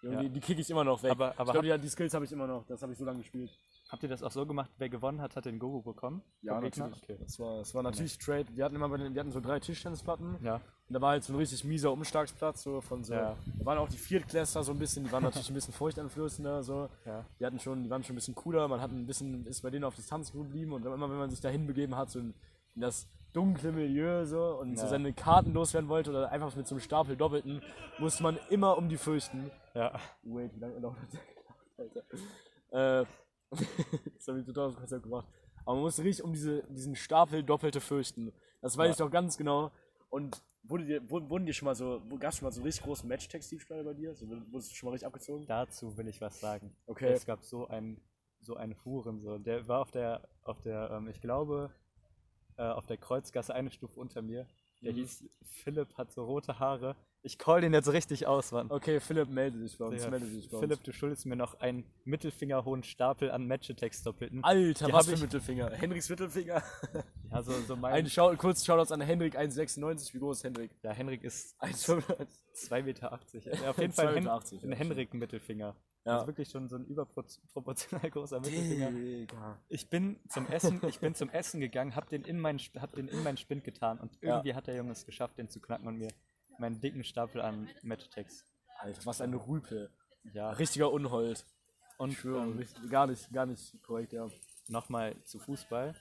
[0.02, 0.22] Junge, Ja.
[0.22, 1.12] Die, die kick ich immer noch weg.
[1.12, 2.66] Aber- aber ich glaube, die, die Skills habe ich immer noch.
[2.68, 3.50] Das habe ich so lange gespielt.
[3.90, 6.22] Habt ihr das auch so gemacht, wer gewonnen hat, hat den Gogo bekommen?
[6.42, 6.94] Ja, natürlich.
[7.04, 7.18] Okay.
[7.22, 8.46] Das war, das war natürlich Trade.
[8.54, 10.36] Wir hatten immer bei den, wir hatten so drei Tischtennisplatten.
[10.44, 13.14] Ja, Und da war halt so ein richtig mieser Umschlagsplatz, so von so.
[13.14, 13.38] Ja.
[13.58, 16.90] Da waren auch die Viertklässler so ein bisschen, die waren natürlich ein bisschen furchteinflößender, so.
[17.06, 17.26] ja.
[17.40, 19.70] Die hatten schon, die waren schon ein bisschen cooler, man hat ein bisschen, ist bei
[19.70, 22.34] denen auf Distanz geblieben und immer wenn man sich dahin begeben hat, so in,
[22.76, 23.08] in das
[23.38, 24.90] dunkle Milieu so und so Ja.
[24.90, 27.62] seine Karten loswerden wollte oder einfach mit so einem Stapel Doppelten,
[28.00, 29.52] musste man immer um die fürchten.
[29.76, 31.20] Ja, Wait, wie lange dauert das
[31.78, 33.02] Alter?
[33.04, 33.06] Äh,
[33.52, 35.28] das habe ich total dem Konzept gemacht.
[35.66, 38.34] Aber man musste richtig um diese, diesen Stapel Doppelte fürchten.
[38.62, 38.92] Das weiß Ja.
[38.92, 39.70] ich doch ganz genau.
[40.10, 43.08] Und wurde dir, wurden, dir schon mal so, gab es schon mal so richtig großen
[43.08, 44.16] Match-Textilspiele bei dir?
[44.16, 45.46] So, wurdest du schon mal richtig abgezogen?
[45.46, 46.76] dazu will ich was sagen.
[46.88, 47.12] Okay.
[47.12, 48.02] Es gab so einen,
[48.42, 49.38] so einen Huren, so.
[49.38, 51.70] Der war auf der, auf der, ähm, ich glaube,
[52.58, 54.48] äh, auf der Kreuzgasse eine Stufe unter mir.
[54.82, 54.98] Der Mhm.
[54.98, 55.24] hieß
[55.64, 56.96] Philipp, hat so rote Haare.
[57.24, 58.72] Ich call den jetzt richtig aus, Mann.
[58.72, 59.96] Okay, Philipp, melde dich bei uns.
[59.98, 60.84] Digga, Melde dich bei Philipp, uns.
[60.86, 64.44] du schuldest mir noch einen mittelfingerhohen Stapel an Matchetext-Doppelten.
[64.44, 65.72] Alter, Die was für ich- Mittelfinger?
[65.72, 66.62] Henriks Mittelfinger?
[67.30, 67.94] Ja, so, so mein.
[67.94, 70.14] Ein Schau kurz Shoutouts an Henrik 1,96.
[70.14, 70.72] Wie groß ist Henrik?
[70.82, 72.28] ja, Henrik ist 1,85.
[72.54, 73.20] 2,80 Meter.
[73.64, 75.76] Ja, auf jeden Fall ein, 2,80 Hen ein ja, Henrik-Mittelfinger.
[76.08, 76.14] Ja.
[76.14, 78.92] Das ist wirklich schon so ein überproportional großer Mittelfinger.
[78.92, 79.60] Digga.
[79.68, 83.08] Ich bin zum Essen, ich bin zum Essen gegangen, hab den in meinen, hab den
[83.10, 84.36] in meinen Spind getan und Ja.
[84.38, 86.08] irgendwie hat der Junge es geschafft, den zu knacken und mir
[86.60, 88.46] meinen dicken Stapel an Matchtext.
[88.80, 89.90] Alter, was eine Rüpel.
[90.34, 91.46] Ja, Richtiger Unhold.
[91.98, 94.28] und schwöre, ähm, gar nicht, gar nicht korrekt, ja.
[94.70, 95.94] nochmal zu Fußball.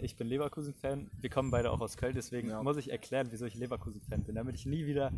[0.00, 2.62] Ich bin Leverkusen-Fan, wir kommen beide auch aus Köln, deswegen Ja.
[2.62, 5.10] muss ich erklären, wieso ich Leverkusen-Fan bin, damit ich nie wieder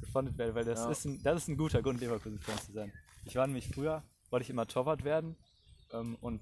[0.00, 0.90] gefundet werde, weil das, Ja.
[0.92, 2.92] ist, ein, das ist ein guter Grund, Leverkusen-Fan zu sein.
[3.24, 5.36] Ich war nämlich früher, wollte ich immer Torwart werden
[5.92, 6.40] ähm, und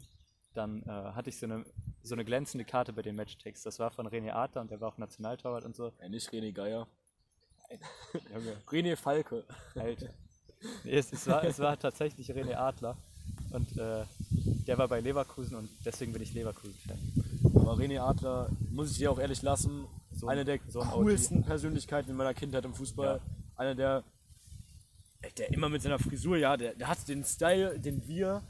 [0.55, 1.65] dann äh, hatte ich so eine,
[2.03, 3.65] so eine glänzende Karte bei den Matchtext.
[3.67, 5.93] Das war von René Adler und der war auch Nationaltorwart und so.
[6.01, 6.87] ja nicht René Geier.
[8.69, 9.45] René Falke.
[9.77, 10.09] Alter.
[10.85, 12.97] Nee, es, es, war, es war tatsächlich René Adler
[13.51, 14.05] und äh,
[14.67, 16.99] der war bei Leverkusen und deswegen bin ich Leverkusen-Fan.
[17.55, 20.91] Aber René Adler, muss ich dir auch ehrlich lassen, So ein- eine der so ein
[20.91, 23.17] coolsten Persönlichkeiten in meiner Kindheit im Fußball.
[23.17, 23.21] Ja.
[23.57, 24.05] Einer der,
[25.39, 28.43] der immer mit seiner Frisur, ja, der, der hatte den Style, den wir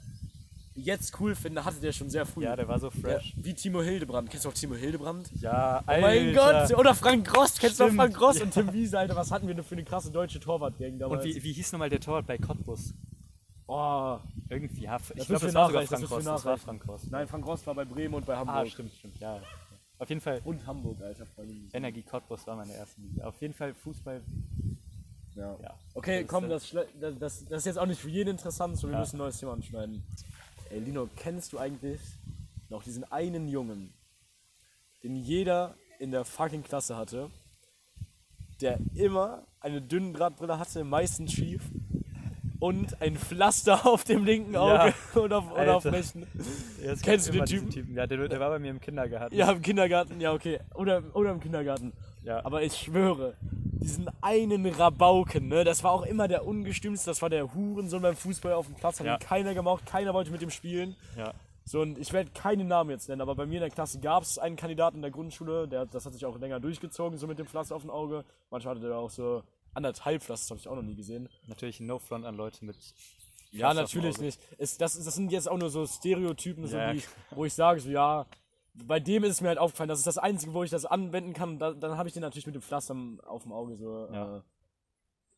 [0.75, 2.45] jetzt cool finden, hatte der schon sehr früh.
[2.45, 3.35] Ja, der war so Der- fresh.
[3.37, 4.31] wie Timo Hildebrand.
[4.31, 5.31] Kennst du auch Timo Hildebrand?
[5.41, 6.73] Ja, Oh mein Gott!
[6.79, 7.59] Oder Frank Gross.
[7.59, 8.01] Kennst du auch Stimmt.
[8.01, 8.45] Frank Gross Ja.
[8.45, 9.17] und Tim Wiese, Alter?
[9.17, 11.25] Was hatten wir denn für eine krasse deutsche Torwartgang damals?
[11.27, 12.95] Und wie, wie hieß nochmal der Torwart bei Cottbus?
[13.67, 16.57] Oh, Irgendwie, ja, ich glaube, das war sogar Frank du Das war.
[16.59, 17.07] Frank Cross.
[17.11, 18.57] nein, Frank Gross war bei Bremen und bei Hamburg.
[18.57, 19.41] Ah, stimmt, stimmt, ja.
[19.99, 21.27] Auf jeden Fall, Und Hamburg, Alter.
[21.75, 23.27] Energie Cottbus war meine erste Liga.
[23.27, 24.23] Auf jeden Fall Fußball,
[25.41, 25.57] Ja.
[25.63, 25.75] ja.
[25.95, 26.87] Okay, Das komm, das, das,
[27.19, 29.01] das, das ist jetzt auch nicht für jeden interessant, so wir Ja.
[29.01, 30.03] müssen ein neues Thema anschneiden.
[30.71, 32.01] Ey, Lino, kennst du eigentlich
[32.69, 33.93] noch diesen einen Jungen,
[35.03, 37.31] den jeder in der fucking Klasse hatte,
[38.61, 41.63] der immer eine dünne Drahtbrille hatte, meistens schief,
[42.61, 46.27] und ein Pflaster auf dem linken Auge oder, auf, oder auf rechten?
[46.85, 49.35] Ja, es Kennst du den diesen Ja, der, der war bei mir im Kindergarten.
[49.35, 50.61] Ja, im Kindergarten, ja, okay.
[50.75, 51.93] Oder, oder im Kindergarten.
[52.23, 52.45] Ja.
[52.45, 53.35] Aber ich schwöre,
[53.81, 55.65] diesen einen Rabauken, ne?
[55.65, 59.01] Das war auch immer der ungestümste, das war der Hurensohn beim Fußball auf dem Platz,
[59.01, 59.15] hat Ja.
[59.15, 60.97] ihn keiner gemacht, keiner wollte mit ihm spielen.
[61.17, 61.33] Ja.
[61.65, 64.23] So, und ich werde keinen Namen jetzt nennen, aber bei mir in der Klasse gab
[64.25, 67.39] es einen Kandidaten in der Grundschule, der, das hat sich auch länger durchgezogen, so mit
[67.39, 68.25] dem Pflaster auf dem Auge.
[68.51, 69.43] Manchmal hatte der auch so
[69.75, 71.29] anderthalb Pflaster, das habe ich auch noch nie gesehen.
[71.47, 72.77] Natürlich ein No-Front an Leute mit.
[73.53, 74.41] Ja, Pflaster dem natürlich nicht.
[74.59, 77.81] Es, das, das sind jetzt auch nur so Stereotypen, so Ja, wie, wo ich sage,
[77.81, 78.27] so ja,
[78.87, 81.33] bei dem ist es mir halt aufgefallen, das ist das Einzige, wo ich das anwenden
[81.33, 81.59] kann.
[81.59, 84.39] Da, dann habe ich den natürlich mit dem Pflaster auf dem Auge so Ja.
[84.39, 84.41] äh,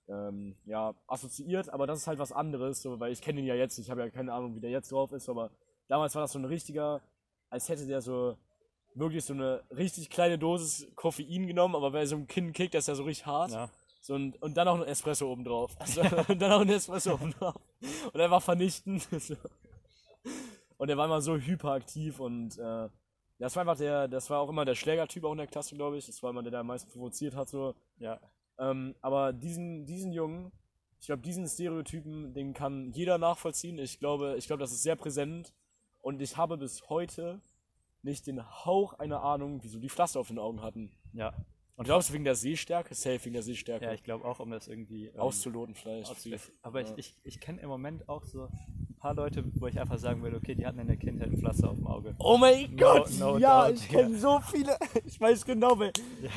[0.08, 3.54] ähm, ja, assoziiert, aber das ist halt was anderes, so, weil ich kenne ihn ja
[3.54, 5.50] jetzt, ich habe ja keine Ahnung, wie der jetzt drauf ist, aber
[5.88, 7.00] damals war das so ein richtiger,
[7.50, 8.36] als hätte der so
[8.94, 12.88] wirklich so eine richtig kleine Dosis Koffein genommen, aber bei so einem Kinn-Kick, das ist
[12.88, 13.52] ja so richtig hart.
[13.52, 13.70] Ja.
[14.00, 15.76] So, und, und dann auch ein Espresso oben drauf.
[15.78, 17.54] Also, und dann auch ein Espresso oben drauf.
[18.12, 19.06] Und er war vernichtend.
[19.20, 19.36] So.
[20.76, 22.88] Und er war immer so hyperaktiv und äh,
[23.42, 25.98] das war einfach der, das war auch immer der Schlägertyp auch in der Klasse, glaube
[25.98, 26.06] ich.
[26.06, 27.48] Das war immer der, der am meisten provoziert hat.
[27.48, 27.74] So.
[27.98, 28.20] Ja.
[28.58, 30.52] Ähm, aber diesen, diesen Jungen,
[31.00, 33.78] ich glaube, diesen Stereotypen, den kann jeder nachvollziehen.
[33.78, 35.52] Ich glaube, ich glaube, das ist sehr präsent.
[36.00, 37.40] Und ich habe bis heute
[38.02, 40.92] nicht den Hauch einer Ahnung, wieso die Pflaster auf den Augen hatten.
[41.12, 41.34] Ja.
[41.74, 42.94] Und glaubst du wegen der Sehstärke?
[42.94, 43.86] Safe wegen der Sehstärke.
[43.86, 45.06] Ja, ich glaube auch, um das irgendwie.
[45.06, 46.10] Ähm, Auszuloten vielleicht.
[46.10, 46.54] auszuschließen.
[46.62, 46.86] Aber Ja.
[46.96, 48.48] ich, ich, ich kenne im Moment auch so
[49.02, 51.70] paar Leute, wo ich einfach sagen würde, okay, die hatten in der Kindheit ein Pflaster
[51.70, 52.14] auf dem Auge.
[52.20, 54.76] Oh mein Gott, no ja, doubt, ich kenne so viele.
[55.04, 56.30] Ich weiß genau, weil, Ja.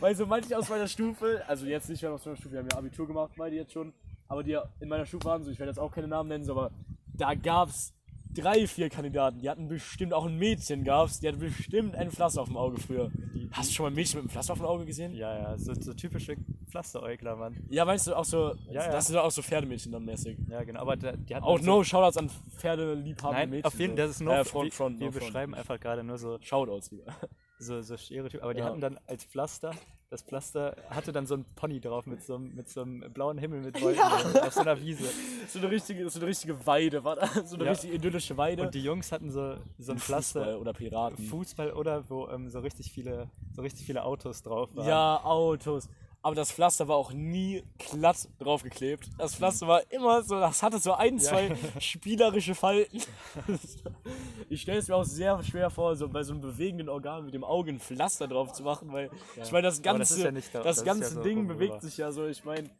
[0.00, 2.68] weil so manche aus meiner Stufe, also jetzt nicht mehr aus meiner Stufe, wir haben
[2.72, 3.92] ja Abitur gemacht, beide jetzt schon,
[4.28, 6.52] aber die in meiner Stufe waren, so ich werde jetzt auch keine Namen nennen, so,
[6.52, 6.70] aber
[7.12, 7.92] da gab es
[8.36, 12.42] drei, vier Kandidaten, die hatten bestimmt, auch ein Mädchen gab's, die hatte bestimmt ein Pflaster
[12.42, 13.10] auf dem Auge früher.
[13.52, 15.14] Hast du schon mal ein Mädchen mit einem Pflaster auf dem Auge gesehen?
[15.14, 16.36] Ja, ja, so, so typische
[16.68, 17.56] Pflasteräugler, Mann.
[17.70, 18.90] Ja, meinst du auch so, Ja, ja.
[18.92, 20.36] das sind doch auch so Pferdemädchen dann mäßig.
[20.50, 20.80] Ja, genau.
[20.80, 23.64] Aber da, die hatten Auch dann no Shoutouts an Pferdeliebhabende Nein, Mädchen.
[23.64, 23.96] auf jeden so.
[23.96, 24.34] Fall, das ist nur.
[24.34, 25.32] äh, Front, Front, wir no wir Front.
[25.32, 27.14] beschreiben einfach gerade nur so, Shoutouts lieber.
[27.58, 28.42] So, so Stereotyp.
[28.42, 28.66] Aber die Ja.
[28.66, 29.72] hatten dann als Pflaster,
[30.10, 33.38] das Pflaster hatte dann so ein Pony drauf mit so, einem- mit so einem blauen
[33.38, 35.04] Himmel mit Wolken auf so einer Wiese.
[35.48, 37.50] So eine richtige, so eine richtige Weide, war das?
[37.50, 37.70] So eine Ja.
[37.70, 38.62] richtig idyllische Weide.
[38.62, 40.60] Und die Jungs hatten so, so ein Fußball Pflaster.
[40.60, 41.24] oder Piraten.
[41.24, 44.88] Fußball oder wo ähm, so richtig viele so richtig viele Autos drauf waren.
[44.88, 45.88] Ja, Autos.
[46.26, 49.08] Aber das Pflaster war auch nie glatt draufgeklebt.
[49.16, 53.00] Das Pflaster war immer so, das hatte so ein, zwei spielerische Falten.
[54.48, 57.34] Ich stelle es mir auch sehr schwer vor, so bei so einem bewegenden Organ mit
[57.34, 59.08] dem Auge ein Pflaster drauf zu machen, weil
[59.40, 61.22] ich meine, das aber das ganze, ist ja nicht da- das das ja ganze so
[61.22, 62.26] Ding bewegt sich ja so.
[62.26, 62.70] Ich meine,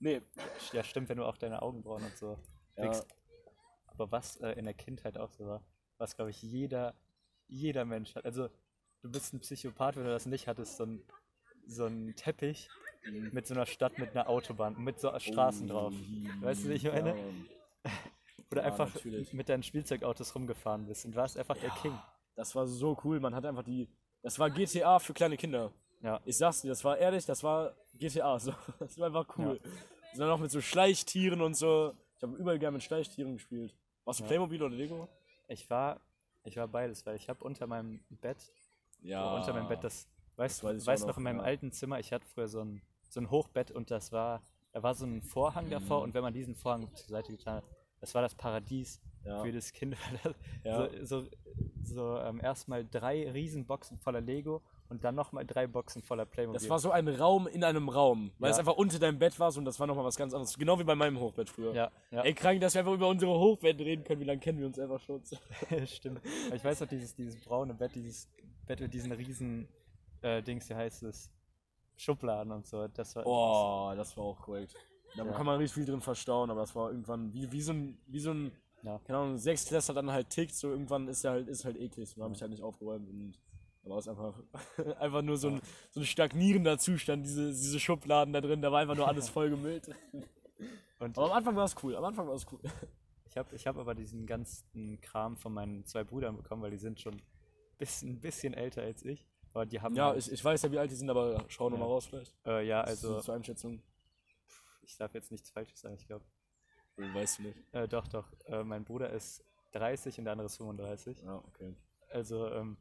[0.00, 0.20] nee.
[0.72, 2.36] ja, stimmt, wenn du auch deine Augenbrauen und so
[2.76, 2.82] Ja.
[2.84, 3.06] wickst.
[3.86, 5.62] Aber was äh, in der Kindheit auch so war,
[5.98, 6.94] was glaube ich jeder,
[7.46, 8.24] jeder Mensch hat.
[8.24, 8.48] Also
[9.02, 11.00] du bist ein Psychopath, wenn du das nicht hattest, ein,
[11.70, 12.68] so ein Teppich
[13.32, 15.94] mit so einer Stadt mit einer Autobahn, mit so Straßen drauf.
[16.40, 17.16] Weißt du, wie ich meine?
[17.16, 17.90] Ja.
[18.50, 19.32] Oder Ja, einfach natürlich.
[19.32, 21.96] mit deinen Spielzeugautos rumgefahren bist und warst einfach der King.
[22.34, 23.20] Das war so cool.
[23.20, 23.88] Man hat einfach die.
[24.22, 25.72] Das war GTA für kleine Kinder.
[26.02, 26.20] Ja.
[26.24, 28.38] Ich sag's dir, das war ehrlich, das war GTA.
[28.40, 28.52] So.
[28.78, 29.60] Das war einfach cool.
[30.16, 31.94] Dann auch mit so Schleichtieren und so.
[32.16, 33.74] Ich habe überall gerne mit Schleichtieren gespielt.
[34.04, 34.28] Warst du Ja.
[34.28, 35.08] Playmobil oder Lego?
[35.48, 36.00] Ich war,
[36.44, 40.08] ich war beides, weil ich habe unter meinem Bett so unter meinem Bett das
[40.40, 41.44] weißt weiß du weißt auch noch noch, in meinem ja.
[41.44, 44.94] alten Zimmer ich hatte früher so ein so ein Hochbett und das war da war
[44.94, 45.70] so ein Vorhang Mhm.
[45.70, 47.64] davor und wenn man diesen Vorhang zur Seite getan hat
[48.00, 49.42] das war das Paradies Ja.
[49.42, 49.96] für das Kind
[50.64, 50.88] Ja.
[51.04, 51.28] so so,
[51.82, 56.68] so ähm, erstmal drei Riesenboxen voller Lego und dann nochmal drei Boxen voller Playmobil Das
[56.68, 58.54] war so ein Raum in einem Raum, weil Ja.
[58.54, 60.56] es einfach unter deinem Bett war und das war nochmal was ganz anderes.
[60.58, 61.72] Genau wie bei meinem Hochbett früher.
[61.74, 64.20] ja ja Ey, krank, dass wir einfach über unsere Hochbetten reden können.
[64.20, 65.22] Wie lange kennen wir uns einfach schon?
[65.86, 66.20] stimmt
[66.54, 68.28] ich weiß noch dieses dieses braune Bett dieses
[68.66, 69.68] Bett mit diesen riesen
[70.22, 71.30] äh, Dings wie heißt es
[71.96, 74.74] Schubladen und so das war Oh, das war auch korrekt.
[75.16, 75.32] Da Ja.
[75.32, 78.20] kann man richtig viel drin verstauen, aber das war irgendwann wie, wie so ein, wie
[78.20, 78.52] so ein,
[78.82, 78.98] Ja.
[79.00, 82.08] keine Ahnung, Sechsklässler dann halt tickt, so irgendwann ist er halt, ist halt eklig.
[82.10, 83.38] So habe ich halt nicht aufgeräumt und
[83.82, 84.34] da war es einfach,
[85.00, 88.80] einfach nur so ein, so ein stagnierender Zustand, diese, diese Schubladen da drin, da war
[88.80, 89.88] einfach nur alles voll gemüllt.
[91.00, 92.60] und Aber am Anfang war es cool, am Anfang war es cool.
[93.28, 96.78] Ich habe ich hab aber diesen ganzen Kram von meinen zwei Brüdern bekommen, weil die
[96.78, 97.14] sind schon
[97.80, 99.26] ein bisschen älter als ich.
[99.52, 101.70] Aber die haben Ja, halt, ich, ich weiß ja, wie alt die sind, aber schau
[101.70, 101.76] Ja.
[101.76, 102.34] mal raus vielleicht.
[102.46, 103.82] äh, ja, Also zur Einschätzung.
[104.82, 106.24] ich darf jetzt nichts Falsches sagen, ich glaube.
[106.96, 107.58] Weißt du nicht.
[107.72, 108.26] Äh, doch, doch.
[108.46, 111.22] Äh, mein Bruder ist 30 und der andere ist 35.
[111.22, 111.74] Ja, okay.
[112.10, 112.76] Also ähm,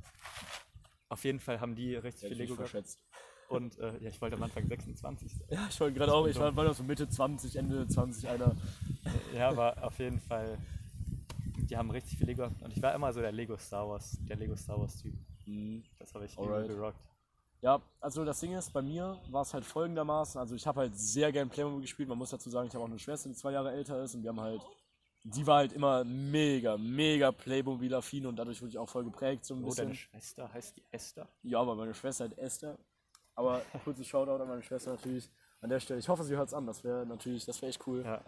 [1.07, 2.99] auf jeden Fall haben die richtig Hätte viel Lego verschätzt.
[3.49, 5.47] Und äh, ja, ich wollte am Anfang 26 sein.
[5.49, 8.55] Ja, ich wollte gerade auch, ich war, war noch so Mitte 20, Ende 20 einer.
[9.33, 10.59] Ja, aber auf jeden Fall,
[11.67, 12.43] die haben richtig viel Lego.
[12.45, 15.15] Und ich war immer so der Lego Star Wars, der Lego Star Wars Typ.
[15.97, 16.67] Das habe ich Alright.
[16.67, 16.99] gerockt.
[17.61, 20.95] Ja, also das Ding ist, bei mir war es halt folgendermaßen, also ich habe halt
[20.97, 23.51] sehr gern Playmobil gespielt, man muss dazu sagen, ich habe auch eine Schwester, die zwei
[23.51, 24.61] Jahre älter ist und wir haben halt,
[25.25, 29.55] die war halt immer mega, mega Playmobil-affin und dadurch wurde ich auch voll geprägt so
[29.55, 29.87] ein Oh, bisschen.
[29.87, 31.27] deine Schwester heißt die Esther?
[31.43, 32.77] Ja, aber meine Schwester halt Esther.
[33.35, 35.99] Aber kurzes Shoutout an meine Schwester natürlich an der Stelle.
[35.99, 36.65] Ich hoffe, sie hört es an.
[36.65, 38.03] Das wäre natürlich, das wäre echt cool.
[38.05, 38.21] Ja.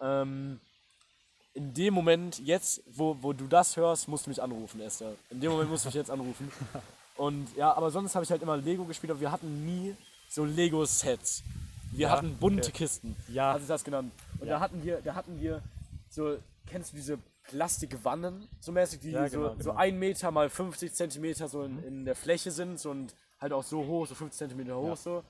[0.00, 0.60] Ähm,
[1.54, 5.14] in dem Moment, jetzt, wo, wo du das hörst, musst du mich anrufen, Esther.
[5.30, 6.50] In dem Moment musst du mich jetzt anrufen.
[7.16, 9.94] Und ja, aber sonst habe ich halt immer Lego gespielt, aber wir hatten nie
[10.28, 11.44] so Lego-Sets.
[11.92, 12.72] Wir Ja, hatten bunte okay.
[12.78, 13.14] Kisten.
[13.28, 13.52] Ja.
[13.52, 14.12] Hat sich das genannt.
[14.40, 14.54] Und Ja.
[14.54, 15.62] da hatten wir, da hatten wir
[16.08, 16.36] so,
[16.66, 19.72] kennst du diese Plastikwannen, so mäßig, die Ja, so, genau, so genau.
[19.74, 19.78] Mhm.
[19.78, 23.62] ein Meter mal 50 Zentimeter so in, in der Fläche sind so und halt auch
[23.62, 25.22] so hoch, so 50 Zentimeter hoch so.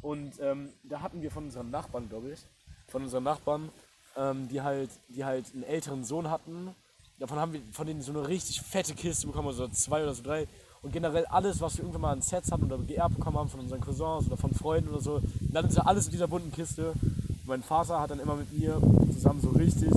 [0.00, 2.40] Und ähm, da hatten wir von unseren Nachbarn, glaube ich,
[2.88, 3.70] von unseren Nachbarn,
[4.16, 6.70] ähm, die halt, die halt einen älteren Sohn hatten.
[7.18, 10.22] Davon haben wir von denen so eine richtig fette Kiste bekommen, also zwei oder so
[10.22, 10.46] drei.
[10.82, 13.60] Und generell alles, was wir irgendwann mal an Sets hatten oder geerbt bekommen haben von
[13.60, 16.90] unseren Cousins oder von Freunden oder so, landete ja alles in dieser bunten Kiste.
[16.90, 18.80] Und mein Vater hat dann immer mit mir
[19.12, 19.90] zusammen so richtig,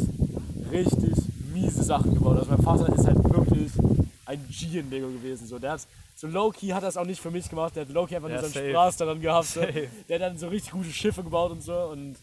[0.71, 1.13] richtig
[1.53, 2.37] miese Sachen gebaut.
[2.37, 3.71] Also mein Vater ist halt wirklich
[4.25, 5.45] ein G in Lego gewesen.
[5.47, 5.59] So.
[5.59, 5.81] Der hat,
[6.15, 8.49] so low-key hat es auch nicht für mich gemacht, der hat low-key einfach Ja, nur
[8.49, 8.71] seinen safe.
[8.71, 9.47] Spaß daran gehabt.
[9.47, 9.61] So.
[10.07, 11.73] Der hat dann so richtig gute Schiffe gebaut und so.
[11.75, 12.15] Und,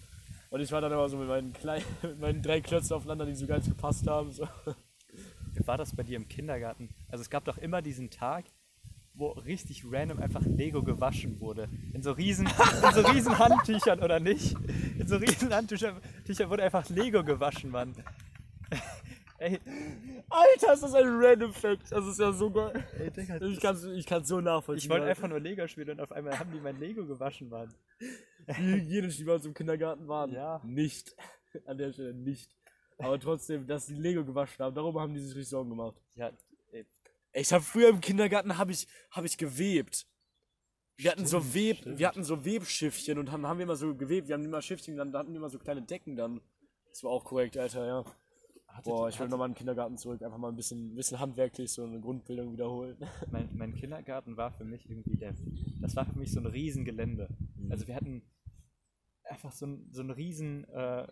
[0.57, 3.35] und ich war dann immer so mit meinen, kleinen, mit meinen drei Klötzen aufeinander, die
[3.35, 4.33] so ganz gepasst haben.
[4.33, 4.49] So.
[5.53, 6.88] Wie war das bei dir im Kindergarten?
[7.09, 8.47] Also es gab doch immer diesen Tag,
[9.12, 11.69] wo richtig random einfach Lego gewaschen wurde.
[11.92, 12.47] In so riesen,
[12.88, 14.57] in so riesen Handtüchern oder nicht?
[14.99, 17.95] In so riesen Handtüchern Tüchern wurde einfach Lego gewaschen, Mann.
[19.38, 19.61] Ey,
[20.31, 21.92] Alter, ist das ein random Fact.
[21.92, 22.83] Das ist ja so geil.
[22.99, 24.85] ey Digga, Ich kann es so nachvollziehen.
[24.85, 27.69] ich wollte einfach nur Lego spielen und auf einmal haben die mein Lego gewaschen, Mann.
[28.49, 30.33] Die hygienisch, die bei uns im Kindergarten waren.
[30.33, 30.61] Ja.
[30.65, 31.15] Nicht.
[31.67, 32.51] An der Stelle nicht.
[32.99, 35.97] Aber trotzdem, dass die Lego gewaschen haben, darüber haben die sich richtig Sorgen gemacht.
[36.15, 36.31] Ja,
[36.73, 36.87] ey,
[37.33, 40.07] Ich habe früher im Kindergarten habe ich, hab ich gewebt.
[40.97, 41.99] Wir hatten so Stimmt, Web, stimmt.
[41.99, 44.29] wir hatten so Webschiffchen und dann haben wir immer so gewebt.
[44.29, 46.41] Wir haben immer Schiffchen, dann da hatten wir immer so kleine Decken dann.
[46.89, 48.05] Das war auch korrekt, Alter, ja.
[48.69, 51.71] hattet- Boah, ich will nochmal in den Kindergarten zurück, einfach mal ein bisschen, bisschen handwerklich
[51.71, 52.97] so eine Grundbildung wiederholen.
[53.31, 55.35] mein, mein Kindergarten war für mich irgendwie der.
[55.83, 57.29] Das war für mich so ein Riesengelände.
[57.69, 58.23] Also wir hatten
[59.29, 61.07] einfach so ein, so ein riesen äh,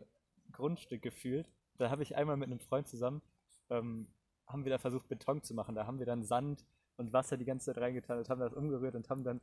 [0.52, 1.50] Grundstück gefühlt.
[1.78, 3.22] Da habe ich einmal mit einem Freund zusammen,
[3.70, 4.06] ähm,
[4.46, 5.74] haben wir da versucht Beton zu machen.
[5.74, 6.64] Da haben wir dann Sand
[6.96, 9.40] und Wasser die ganze Zeit reingetan und haben das umgerührt und haben dann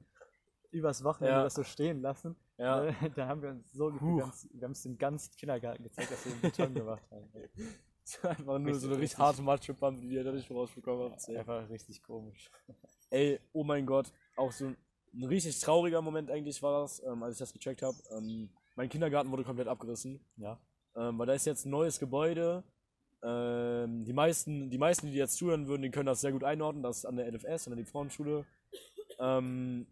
[0.72, 1.44] übers Wochenende Ja.
[1.44, 2.36] das so stehen lassen.
[2.58, 2.86] Ja.
[2.86, 4.16] Äh, da haben wir uns so gefühlt,
[4.54, 7.30] wir haben es dem ganzen Kindergarten gezeigt, dass wir Beton gemacht haben.
[8.24, 11.30] einfach nur so eine Richtig- richtig harte Macho-Pampe, die ihr da nicht rausbekommen habt.
[11.30, 12.50] Einfach richtig komisch.
[13.10, 14.74] Ey, oh mein Gott, auch so
[15.14, 17.98] ein richtig trauriger Moment eigentlich war das, ähm, als ich das gecheckt habe.
[18.18, 20.60] Ähm, mein Kindergarten wurde komplett abgerissen, Ja.
[20.96, 22.64] ähm, weil da ist jetzt ein neues Gebäude.
[23.24, 26.82] Ähm, die, meisten, die meisten, die jetzt zuhören würden, die können das sehr gut einordnen.
[26.84, 28.46] Das ist an der LFS, an der Frauenschule.
[29.20, 29.86] Ähm,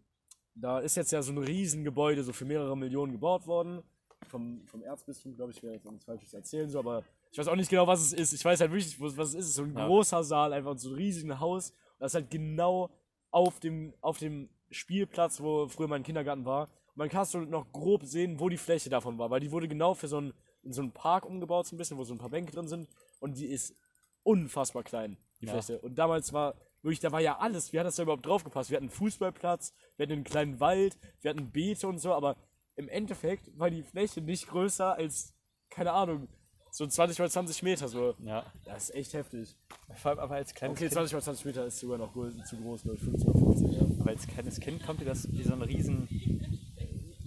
[0.54, 3.82] da ist jetzt ja so ein Riesengebäude, so für mehrere Millionen gebaut worden.
[4.28, 7.56] Vom, vom Erzbistum, glaube ich, werde jetzt nichts Falsches erzählen, so, aber ich weiß auch
[7.56, 8.32] nicht genau, was es ist.
[8.32, 9.40] Ich weiß halt wirklich, was was es ist.
[9.44, 9.86] Es ist so ein Ja.
[9.86, 11.72] großer Saal, einfach so ein riesiges Haus.
[11.98, 12.90] Das ist halt genau
[13.30, 16.64] auf dem, auf dem Spielplatz, wo früher mein Kindergarten war.
[16.88, 19.68] Und man kann so noch grob sehen, wo die Fläche davon war, weil die wurde
[19.68, 22.18] genau für so einen, in so einen Park umgebaut, so ein bisschen, wo so ein
[22.18, 22.88] paar Bänke drin sind.
[23.20, 23.74] Und die ist
[24.22, 25.52] unfassbar klein, die Ja.
[25.52, 25.80] Fläche.
[25.80, 27.72] Und damals war wirklich, da war ja alles.
[27.72, 28.70] Wie hat das da überhaupt draufgepasst?
[28.70, 32.36] Wir hatten einen Fußballplatz, wir hatten einen kleinen Wald, wir hatten Beete und so, aber
[32.76, 35.34] im Endeffekt war die Fläche nicht größer als,
[35.68, 36.28] keine Ahnung,
[36.72, 37.88] so 20 mal 20 Meter.
[37.88, 38.14] So.
[38.20, 38.44] Ja.
[38.64, 39.56] Das ist echt heftig.
[39.96, 42.12] Vor allem aber als kleines Okay, Kind 20 mal 20 Meter ist sogar noch
[42.44, 43.99] zu groß, glaube ich, 15 oder 15, ja.
[44.10, 46.08] Aber als kleines Kind kommt dir das wie so ein riesen,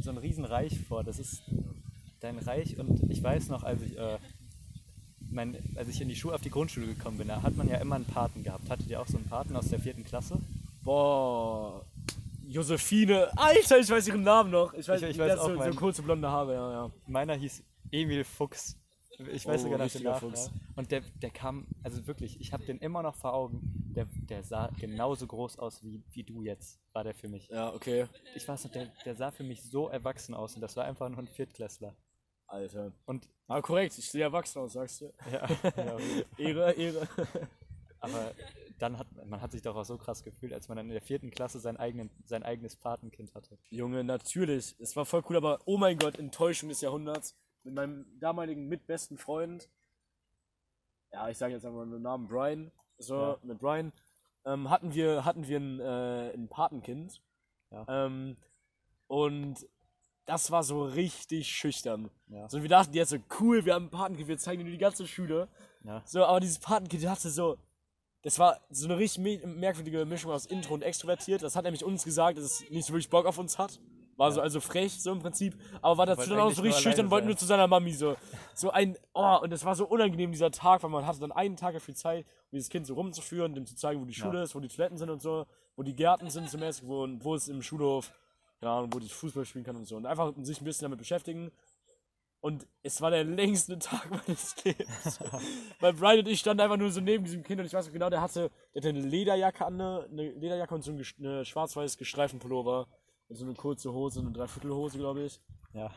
[0.02, 1.04] so ein Riesenreich vor.
[1.06, 1.42] Das ist
[2.20, 4.18] dein Reich und ich weiß noch, als ich, äh,
[5.32, 7.78] mein, als ich in die Schule auf die Grundschule gekommen bin, da hat man ja
[7.78, 8.70] immer einen Paten gehabt.
[8.70, 10.40] Hattet ihr auch so einen Paten aus der vierten Klasse?
[10.84, 11.86] Boah.
[12.46, 13.30] Josephine.
[13.38, 14.74] Alter, ich weiß ihren Namen noch.
[14.74, 15.76] Ich weiß, Ich- ich weiß auch so, so meinen.
[15.78, 16.92] kurze blonde Haare, ja, ja.
[17.08, 18.78] Meiner hieß Emil Fuchs.
[19.32, 20.14] Ich weiß Oh, sogar noch den.
[20.16, 20.52] Fuchs.
[20.76, 23.83] Und der, der kam, also wirklich, ich habe den immer noch vor Augen.
[23.96, 27.48] Der, der sah genauso groß aus wie, wie du jetzt, war der für mich.
[27.50, 28.08] Ja, okay.
[28.36, 31.10] Ich weiß noch, der, der sah für mich so erwachsen aus und das war einfach
[31.10, 31.96] nur ein Viertklässler.
[32.48, 32.92] Alter.
[33.06, 35.14] Und Ah, korrekt, ich sehe erwachsen aus, sagst du.
[35.32, 35.98] ja, ja
[36.38, 37.08] Ehre, Ehre.
[38.00, 38.34] Aber
[38.80, 41.02] dann hat man hat sich doch auch so krass gefühlt, als man dann in der
[41.02, 43.58] vierten Klasse sein, eigenen, sein eigenes Patenkind hatte.
[43.70, 44.76] Junge, natürlich.
[44.80, 47.36] Es war voll cool, aber oh mein Gott, Enttäuschung des Jahrhunderts.
[47.64, 49.70] Mit meinem damaligen mitbesten Freund,
[51.12, 52.72] ja, ich sage jetzt einfach mal den Namen Brian,
[53.04, 53.38] so, Ja.
[53.44, 53.92] mit Brian,
[54.46, 57.22] ähm, hatten wir, hatten wir ein, äh, ein Patenkind.
[57.72, 57.86] Ja.
[57.88, 58.38] Ähm,
[59.08, 59.66] und
[60.26, 62.10] das war so richtig schüchtern.
[62.28, 62.48] Ja.
[62.50, 65.06] So, wir dachten jetzt so, cool, wir haben ein Patenkind, wir zeigen dir die ganze
[65.08, 65.48] Schule.
[65.84, 66.02] Ja.
[66.06, 67.58] So, aber dieses Patenkind hatte so,
[68.22, 71.44] das war so eine richtig me- merkwürdige Mischung aus Intro und extrovertiert.
[71.44, 73.82] Das hat nämlich uns gesagt, dass es nicht so wirklich Bock auf uns hat.
[74.16, 75.56] War so also frech, so im Prinzip.
[75.82, 78.16] Aber war dazu dann auch so richtig schüchtern, wollte nur zu seiner Mami so.
[78.54, 81.58] So ein, oh, und das war so unangenehm, dieser Tag, weil man hatte dann einen
[81.58, 84.44] Tag dafür Zeit, um dieses Kind so rumzuführen, dem zu zeigen, wo die Schule Ja.
[84.44, 85.46] ist, wo die Toiletten sind und so,
[85.76, 88.12] wo die Gärten sind zumindest, wo, wo es im Schulhof
[88.70, 89.96] Ahnung, wo ich Fußball spielen kann und so.
[89.96, 91.52] Und einfach sich ein bisschen damit beschäftigen.
[92.42, 95.20] Und es war der längste Tag meines Lebens.
[95.80, 97.94] Weil Brian und ich standen einfach nur so neben diesem Kind und ich weiß noch
[97.94, 101.46] genau, der hatte, der hatte eine Lederjacke an, eine, eine Lederjacke und so einen eine
[101.46, 102.88] schwarz-weiß gestreiften Pullover.
[103.34, 105.40] So eine kurze Hose, eine Dreiviertelhose, glaube ich.
[105.74, 105.92] Ja,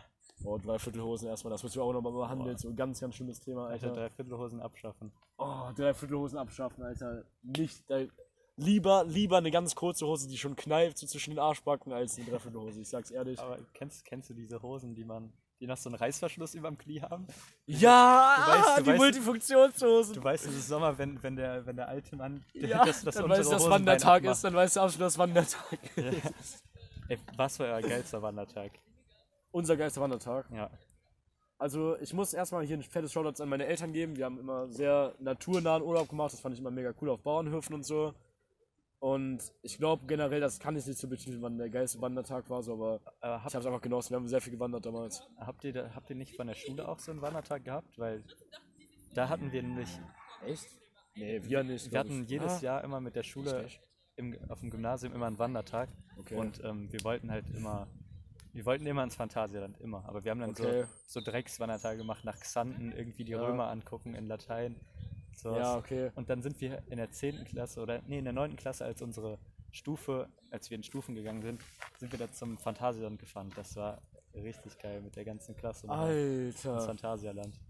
[0.44, 2.58] Oh, Dreiviertelhosen erstmal, das müssen wir auch nochmal behandeln.
[2.58, 4.00] So ein ganz, ganz schlimmes Thema, Alter, Alter.
[4.08, 5.10] Dreiviertelhosen abschaffen.
[5.38, 7.24] Oh, Dreiviertelhosen abschaffen, Alter.
[7.42, 8.08] Nicht, äh,
[8.56, 12.26] lieber, lieber eine ganz kurze Hose, die schon kneift, so zwischen den Arschbacken, als eine
[12.26, 12.82] Dreiviertelhose.
[12.82, 13.38] Ich sag's ehrlich.
[13.40, 16.76] Aber kennst, kennst du diese Hosen, die man, die noch so einen Reißverschluss über dem
[16.76, 17.26] Knie haben?
[17.64, 20.14] Ja, Du weißt- du die weißt- Multifunktionshosen.
[20.16, 23.14] Du weißt, es ist Sommer, wenn, wenn, der, wenn der alte Mann Ja, das, das
[23.14, 26.62] dann weißt du, dass Wandertag ist, dann weißt du absolut, dass Wandertag ist.
[27.08, 28.72] Ey, was war euer geilster Wandertag?
[29.52, 30.50] Unser geilster Wandertag.
[30.50, 30.70] Ja.
[31.58, 34.16] Also ich muss erstmal hier ein fettes Shoutouts an meine Eltern geben.
[34.16, 36.32] Wir haben immer sehr naturnahen Urlaub gemacht.
[36.32, 38.12] Das fand ich immer mega cool auf Bauernhöfen und so.
[38.98, 42.62] Und ich glaube generell, das kann ich nicht so betiteln, wann der geilste Wandertag war,
[42.62, 44.10] so, aber Aber ich habe es einfach genossen.
[44.10, 45.22] Wir haben sehr viel gewandert damals.
[45.38, 47.98] habt, ihr da, habt ihr nicht von der Schule auch so einen Wandertag gehabt?
[47.98, 48.24] Weil
[49.14, 49.88] da hatten wir nämlich,
[50.44, 50.66] Echt?
[51.14, 51.90] Nee, wir nicht.
[51.90, 52.30] wir hatten ich.
[52.30, 53.68] jedes Ah, Jahr immer mit der Schule?
[54.16, 55.88] Im, auf dem Gymnasium immer einen Wandertag.
[56.18, 56.36] Okay.
[56.36, 57.86] Und ähm, wir wollten halt immer,
[58.52, 60.04] wir wollten immer ins Phantasialand, immer.
[60.08, 60.84] Aber wir haben dann Okay.
[61.06, 63.44] so, so Dreckswandertage gemacht nach Xanten, irgendwie die Ja.
[63.44, 64.76] Römer angucken in Latein.
[65.36, 65.58] sowas.
[65.58, 66.10] Ja, okay.
[66.14, 67.44] Und dann sind wir in der 10.
[67.44, 68.56] Klasse oder nee, in der 9.
[68.56, 69.38] Klasse, als unsere
[69.70, 71.60] Stufe, als wir in Stufen gegangen sind,
[71.98, 73.52] sind wir da zum Phantasialand gefahren.
[73.54, 74.00] Das war
[74.34, 76.80] richtig geil mit der ganzen Klasse mal ins Alter.
[76.86, 77.60] Phantasialand.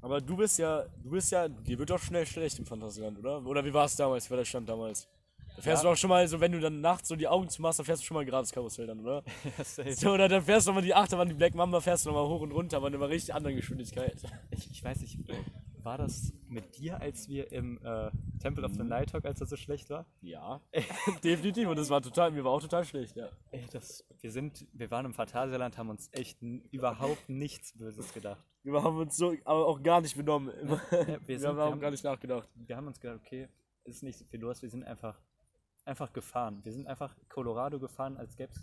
[0.00, 3.44] Aber du bist ja, du bist ja, dir wird doch schnell schlecht im Fantasieland, oder?
[3.44, 4.26] Oder wie war es damals?
[4.26, 5.08] Wie war der Stand damals?
[5.56, 5.88] Da fährst Ja.
[5.90, 8.02] du doch schon mal, so wenn du dann nachts so die Augen zumachst, dann fährst
[8.02, 9.22] du schon mal gratis Karussell dann, oder?
[9.58, 9.92] Ja, safe.
[9.92, 12.40] So, oder dann fährst du mal die Achterbahn, die Black Mamba, fährst du nochmal hoch
[12.40, 14.16] und runter, aber in einer richtig anderen Geschwindigkeit.
[14.50, 15.18] ich, ich weiß nicht,
[15.82, 18.10] war das mit dir, als wir im äh,
[18.40, 20.06] Temple of the Night Talk, als das so schlecht war?
[20.20, 20.60] Ja,
[21.24, 21.68] definitiv.
[21.68, 23.28] Und das war total, mir war auch total schlecht, ja.
[23.50, 28.42] Ey, das, wir sind, wir waren im Phantasialand, haben uns echt überhaupt nichts Böses gedacht.
[28.62, 30.52] Wir haben uns so, aber auch gar nicht benommen.
[30.90, 32.48] wir wir, sind- haben wir auch haben- gar nicht nachgedacht.
[32.54, 33.48] Wir haben uns gedacht, okay,
[33.84, 35.18] es ist nicht so viel los, wir sind einfach,
[35.84, 36.60] einfach gefahren.
[36.64, 38.60] Wir sind einfach Colorado gefahren, als gäbe es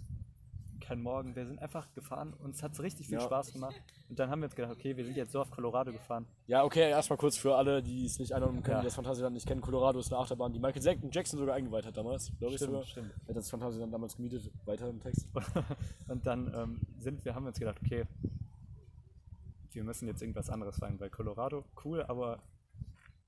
[0.81, 1.35] kein Morgen.
[1.35, 3.21] Wir sind einfach gefahren, hat es richtig viel Ja.
[3.25, 3.75] Spaß gemacht.
[4.07, 6.25] Und dann haben wir uns gedacht, okay, wir sind jetzt so auf Colorado gefahren.
[6.47, 8.81] Ja, okay, erstmal kurz für alle, die es nicht einordnen können, Ja.
[8.81, 9.59] die das Phantasialand nicht kennen.
[9.61, 12.71] Colorado ist eine Achterbahn, die Michael Jack- Jackson sogar eingeweiht hat damals, glaube ich Stimmt,
[12.71, 12.83] sogar.
[12.85, 13.11] stimmt.
[13.25, 15.27] Er hat das Phantasialand damals gemietet, weiter im Text.
[16.07, 18.05] Und dann ähm, sind wir, haben wir uns gedacht, okay,
[19.71, 22.41] wir müssen jetzt irgendwas anderes fahren, weil Colorado, cool, aber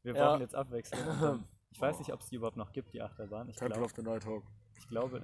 [0.04, 0.30] wir Ja.
[0.30, 1.44] brauchen jetzt Abwechslung.
[1.72, 3.50] Ich weiß nicht, ob es die überhaupt noch gibt, die Achterbahn.
[3.50, 4.44] Ich, Temple glaub, of the Night Hawk.
[4.78, 5.22] ich glaube,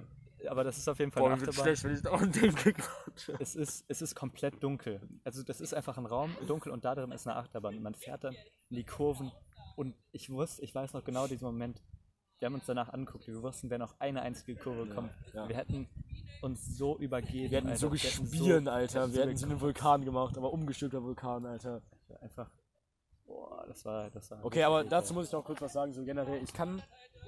[0.48, 1.76] aber das ist auf jeden Fall Boah, eine Achterbahn.
[1.76, 3.38] schlecht, wenn ich gerade.
[3.40, 5.02] Es ist, es ist komplett dunkel.
[5.24, 7.76] Also das ist einfach ein Raum, dunkel und da drin ist eine Achterbahn.
[7.76, 8.36] Und man fährt dann
[8.70, 9.32] in die Kurven
[9.76, 11.82] und ich wusste, ich weiß noch genau diesen Moment,
[12.40, 15.50] wir haben uns danach angeguckt, wir wussten, wenn noch eine einzige Kurve kommt, ja.
[15.50, 15.88] wir hätten
[16.42, 17.50] uns so übergeben.
[17.50, 17.80] Wir hätten Alter.
[17.80, 19.08] so gespielen, Alter.
[19.08, 21.82] Wir so hätten so einen Vulkan gemacht, aber umgestülpter Vulkan, Alter.
[22.22, 22.52] Einfach,
[23.28, 26.04] boah, das war, das war Okay, aber dazu muss ich noch kurz was sagen, so
[26.04, 26.42] generell.
[26.44, 26.82] Ich kann,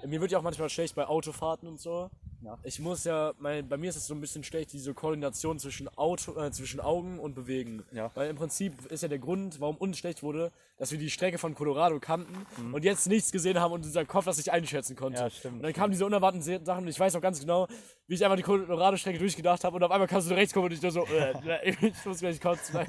[0.05, 2.09] mir wird ja auch manchmal schlecht bei Autofahrten und so.
[2.41, 2.57] Ja.
[2.63, 5.89] Ich muss ja, mein, bei mir ist es so ein bisschen schlecht, diese Koordination zwischen,
[5.97, 7.83] Auto, äh, zwischen Augen und Bewegen.
[7.91, 8.11] Ja.
[8.15, 11.37] Weil im Prinzip ist ja der Grund, warum uns schlecht wurde, dass wir die Strecke
[11.37, 15.19] von Colorado kannten und jetzt nichts gesehen haben und unser Kopf das nicht einschätzen konnte.
[15.19, 15.25] Mhm.
[15.25, 17.67] Ja, stimmt, Und dann kamen diese unerwarteten Sachen und ich weiß auch ganz genau,
[18.07, 20.73] wie ich einfach die Colorado-Strecke durchgedacht habe und auf einmal kamst du rechts kommen und
[20.73, 22.79] ich nur so, äh, ich muss gleich kotzen.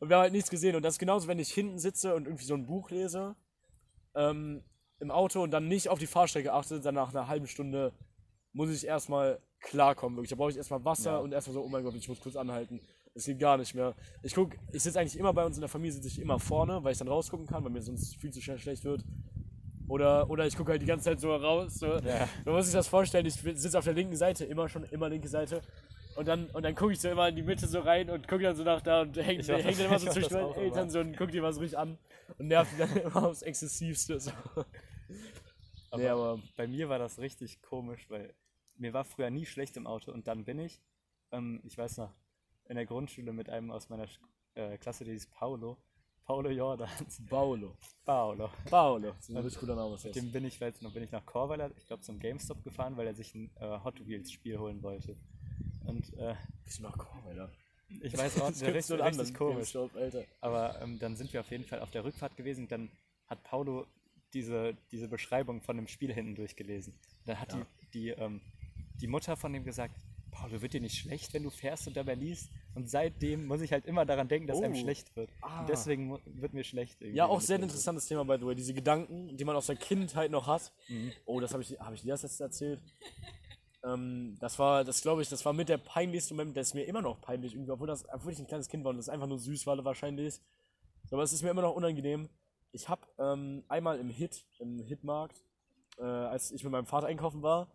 [0.00, 0.76] Und wir haben halt nichts gesehen.
[0.76, 3.36] Und das ist genauso, wenn ich hinten sitze und irgendwie so ein Buch lese
[4.14, 4.62] ähm,
[5.00, 7.92] im Auto und dann nicht auf die Fahrstrecke achte, dann nach einer halben Stunde
[8.54, 10.16] muss ich erstmal klarkommen.
[10.16, 10.30] Wirklich.
[10.30, 11.18] Da brauche ich erstmal Wasser Ja.
[11.18, 12.80] und erstmal so, oh mein Gott, ich muss kurz anhalten.
[13.14, 13.94] Das geht gar nicht mehr.
[14.22, 16.82] Ich guck, ich sitze eigentlich immer bei uns in der Familie, sitze ich immer vorne,
[16.82, 19.04] weil ich dann rausgucken kann, weil mir sonst viel zu schnell schlecht wird.
[19.86, 21.74] Oder, oder ich gucke halt die ganze Zeit so raus.
[21.74, 21.86] So.
[21.98, 22.28] Ja.
[22.44, 25.28] Man muss sich das vorstellen, ich sitze auf der linken Seite, immer schon, immer linke
[25.28, 25.60] Seite.
[26.16, 28.44] Und dann, und dann gucke ich so immer in die Mitte so rein und gucke
[28.44, 31.16] dann so nach da und hänge häng dann immer so zwischen meinen Eltern so und
[31.16, 31.98] guck die mal so richtig an
[32.38, 34.20] und nervt die dann immer aufs Exzessivste.
[34.20, 34.30] So.
[35.90, 38.32] Aber, Nee, aber- bei mir war das richtig komisch, weil
[38.76, 40.80] mir war früher nie schlecht im Auto und dann bin ich,
[41.32, 42.12] ähm, ich weiß noch,
[42.66, 44.06] in der Grundschule mit einem aus meiner
[44.54, 45.76] äh, Klasse, der hieß Paulo,
[46.24, 47.76] Paulo Jordans, Paolo.
[48.04, 48.50] Paolo.
[48.70, 49.12] Paolo.
[49.12, 49.92] Das ist ein guter Name.
[49.92, 52.62] Was Mit dem bin ich, weiß noch, bin ich nach Korweiler, ich glaube zum GameStop
[52.64, 55.16] gefahren, weil er sich ein äh, Hot Wheels Spiel holen wollte.
[55.84, 57.50] Und äh, Bist du nach Korb, Alter?
[58.00, 59.72] ich weiß auch, Das der richtig, richtig anderen komisch.
[59.72, 60.24] GameStop, Alter.
[60.40, 62.68] Aber ähm, dann sind wir auf jeden Fall auf der Rückfahrt gewesen.
[62.68, 62.90] Dann
[63.26, 63.86] hat Paulo
[64.32, 66.98] diese, diese Beschreibung von dem Spiel hinten durchgelesen.
[67.26, 68.40] Dann hat die, die, ähm,
[69.00, 69.94] die Mutter von dem gesagt,
[70.30, 72.50] Paulo, wird dir nicht schlecht, wenn du fährst und dabei liest?
[72.74, 74.76] Und seitdem muss ich halt immer daran denken, dass einem Oh.
[74.80, 75.30] schlecht wird.
[75.40, 75.60] Ah.
[75.60, 77.00] Und deswegen wird mir schlecht.
[77.00, 78.54] irgendwie, Ja, auch sehr interessantes Thema, by the way.
[78.56, 80.72] Diese Gedanken, die man aus der Kindheit noch hat.
[80.88, 81.12] Mhm.
[81.24, 82.80] Oh, das habe ich, hab ich dir das jetzt erzählt?
[83.84, 86.84] ähm, das war, das glaube ich, das war mit der peinlichste Moment, das ist mir
[86.84, 89.26] immer noch peinlich, irgendwie, obwohl, das, obwohl ich ein kleines Kind war und das einfach
[89.26, 90.40] nur süß war wahrscheinlich.
[91.10, 92.28] Aber es ist mir immer noch unangenehm.
[92.72, 95.40] Ich habe ähm, einmal im Hit, im Hitmarkt,
[95.98, 97.68] äh, als ich mit meinem Vater einkaufen war,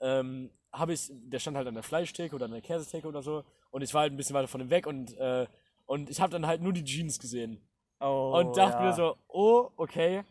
[0.00, 3.44] ähm, habe ich, der stand halt an der Fleischtheke oder an der Käsetheke oder so
[3.70, 5.46] und ich war halt ein bisschen weiter von ihm weg und, äh,
[5.86, 7.60] und ich habe dann halt nur die Jeans gesehen.
[8.02, 8.82] Oh, und dachte ja.
[8.82, 10.22] mir so, oh, okay,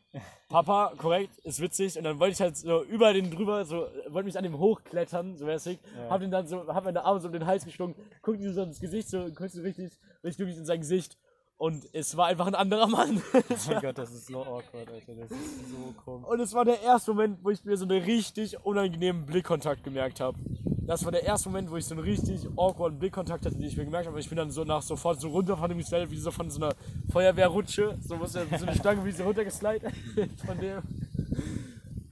[0.47, 1.95] Papa, korrekt, ist witzig.
[1.97, 5.37] Und dann wollte ich halt so über den drüber, so, wollte mich an dem hochklettern,
[5.37, 5.77] so mäßig.
[5.95, 6.09] Ja.
[6.09, 7.93] Hab den dann so, hab meine Arme so um den Hals geschlungen,
[8.23, 9.91] guckte ihm so ins Gesicht, so, guckst du richtig,
[10.23, 11.15] richtig in sein Gesicht.
[11.59, 13.21] Und es war einfach ein anderer Mann.
[13.33, 15.13] Oh mein Gott, das ist so awkward, Alter.
[15.13, 16.25] Das ist so komisch.
[16.29, 20.21] Und es war der erste Moment, wo ich mir so einen richtig unangenehmen Blickkontakt gemerkt
[20.21, 20.39] habe.
[20.87, 23.75] Das war der erste Moment, wo ich so einen richtig awkwarden Blickkontakt hatte, den ich
[23.75, 24.17] mir gemerkt habe.
[24.21, 26.61] Ich bin dann so nach sofort so runter von dem gestylt, wie so von so
[26.63, 26.73] einer
[27.11, 27.97] Feuerwehrrutsche.
[28.07, 29.91] So, so eine Stange, wie so runtergeslidet
[30.45, 30.81] von dem.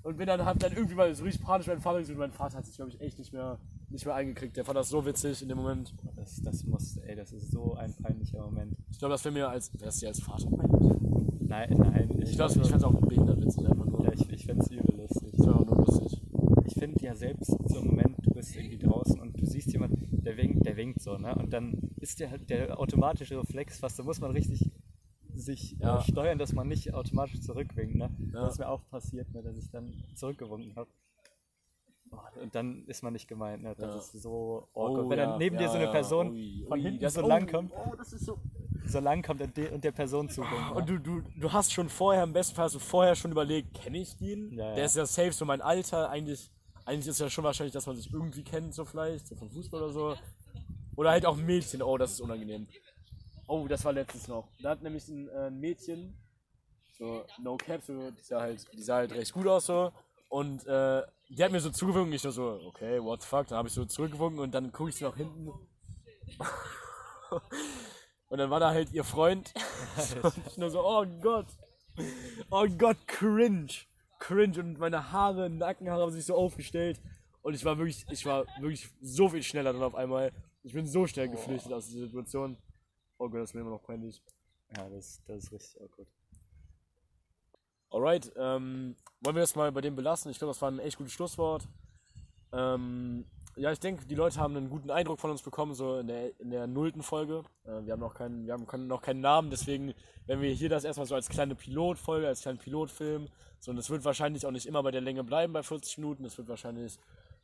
[0.04, 2.18] Und bin dann, hab dann irgendwie mal so richtig panisch meinen Vater gesehen.
[2.18, 3.58] Mein Vater hat sich, glaube ich, echt nicht mehr,
[3.90, 4.58] nicht mehr eingekriegt.
[4.58, 5.94] Der fand das so witzig in dem Moment.
[6.28, 8.76] Das, das muss, ey, das ist so ein peinlicher Moment.
[8.92, 10.92] Ich glaube, das wäre mir als, wär's dir als Vater peinlich?
[11.40, 12.10] Nein, nein.
[12.22, 14.04] Ich glaube, ich fände es auch behindert witzig einfach nur.
[14.04, 15.32] Ja, ich, ich find's übel lustig.
[15.38, 16.22] Das wäre auch nur lustig.
[16.66, 20.22] Ich finde ja selbst so im Moment, du bist irgendwie draußen und du siehst jemanden,
[20.22, 21.34] der winkt, der winkt so, ne?
[21.34, 24.70] Und dann ist der halt der automatische Reflex fast, da muss man richtig
[25.34, 26.00] sich Ja.
[26.00, 28.10] äh, steuern, dass man nicht automatisch zurückwinkt, ne?
[28.34, 28.42] Ja.
[28.42, 30.90] Das ist mir auch passiert, ne, dass ich dann zurückgewunken habe.
[32.42, 33.76] Und dann ist man nicht gemeint, ne?
[33.78, 33.98] Das Ja.
[34.00, 35.10] ist so awkward.
[35.10, 35.88] Wenn ja, dann neben dir ja, so eine.
[35.88, 38.38] Person Ui, von ui, hinten so oh, lang kommt, Oh, das ist so.
[38.86, 40.72] so lang kommt und, de und der Person zuwinkt.
[40.76, 43.74] Und du, du, du hast schon vorher, im besten Fall hast du vorher schon überlegt,
[43.74, 44.56] kenne ich den?
[44.56, 46.10] Der ist ja safe so mein Alter.
[46.10, 46.50] Eigentlich,
[46.86, 49.82] eigentlich ist ja schon wahrscheinlich, dass man sich irgendwie kennt, so vielleicht, so vom Fußball
[49.84, 50.16] oder so.
[50.96, 51.82] Oder halt auch ein Mädchen.
[51.82, 52.68] Oh, das ist unangenehm.
[53.48, 54.48] Oh, das war letztens noch.
[54.62, 56.16] Da hat nämlich ein äh, Mädchen,
[56.98, 59.92] so No Cap, so, die sah halt, die sah halt recht gut aus so.
[60.30, 63.48] Und äh, die hat mir so zugewunken, ich so, okay, what the fuck.
[63.48, 65.48] Dann habe ich so zurückgewunken und dann gucke ich so nach hinten.
[68.30, 69.54] und dann war da halt ihr Freund.
[70.24, 71.48] und ich nur so, oh Gott.
[72.50, 73.74] Oh Gott, cringe.
[74.20, 74.60] Cringe.
[74.60, 77.02] Und meine Haare, Nackenhaare haben sich so aufgestellt.
[77.42, 80.32] Und ich war wirklich, ich war wirklich so viel schneller dann auf einmal.
[80.64, 82.58] Ich bin so schnell geflüchtet aus dieser Situation.
[83.18, 84.22] Oh Gott, das ist mir immer noch peinlich.
[84.76, 86.08] Ja, das, das ist richtig awkward.
[87.90, 90.30] Alright, ähm, wollen wir das mal bei dem belassen?
[90.32, 91.68] Ich glaube, das war ein echt gutes Schlusswort.
[92.52, 93.26] Ähm,
[93.56, 96.40] ja, ich denke, die Leute haben einen guten Eindruck von uns bekommen, so in der,
[96.40, 97.44] in der nullten Folge.
[97.66, 99.94] Äh, wir haben noch keinen, wir haben noch keinen Namen, deswegen
[100.28, 103.28] werden wir hier das erstmal so als kleine Pilotfolge, als kleinen Pilotfilm.
[103.60, 106.24] So, und es wird wahrscheinlich auch nicht immer bei der Länge bleiben, bei 40 Minuten.
[106.26, 107.00] Es wird wahrscheinlich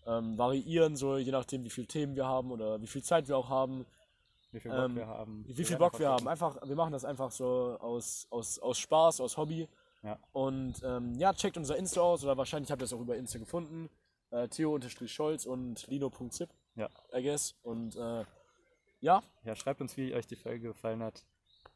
[0.05, 3.37] ähm, variieren, so je nachdem, wie viele Themen wir haben oder wie viel Zeit wir
[3.37, 3.85] auch haben.
[4.51, 5.45] Wie viel Bock Ähm, wir haben.
[5.47, 6.27] Wie viel Bock wir haben.
[6.27, 9.67] Einfach, wir machen das einfach so aus, aus, aus Spaß, aus Hobby.
[10.03, 10.19] Ja.
[10.33, 13.39] Und ähm, ja, checkt unser Insta aus oder wahrscheinlich habt ihr es auch über Insta
[13.39, 13.89] gefunden.
[14.31, 16.89] Äh, Theo-Scholz und Lino.zip, Ja.
[17.13, 17.55] I guess.
[17.63, 18.25] Und äh,
[18.99, 21.23] ja, ja, schreibt uns, wie euch die Folge gefallen hat.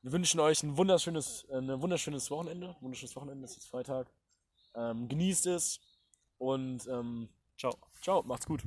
[0.01, 2.75] wir wünschen euch ein wunderschönes, äh, ein wunderschönes Wochenende.
[2.81, 4.11] Wunderschönes Wochenende, es ist Freitag.
[4.75, 5.79] Ähm, genießt es
[6.37, 7.73] und ähm, Ciao.
[8.01, 8.63] ciao, macht's gut.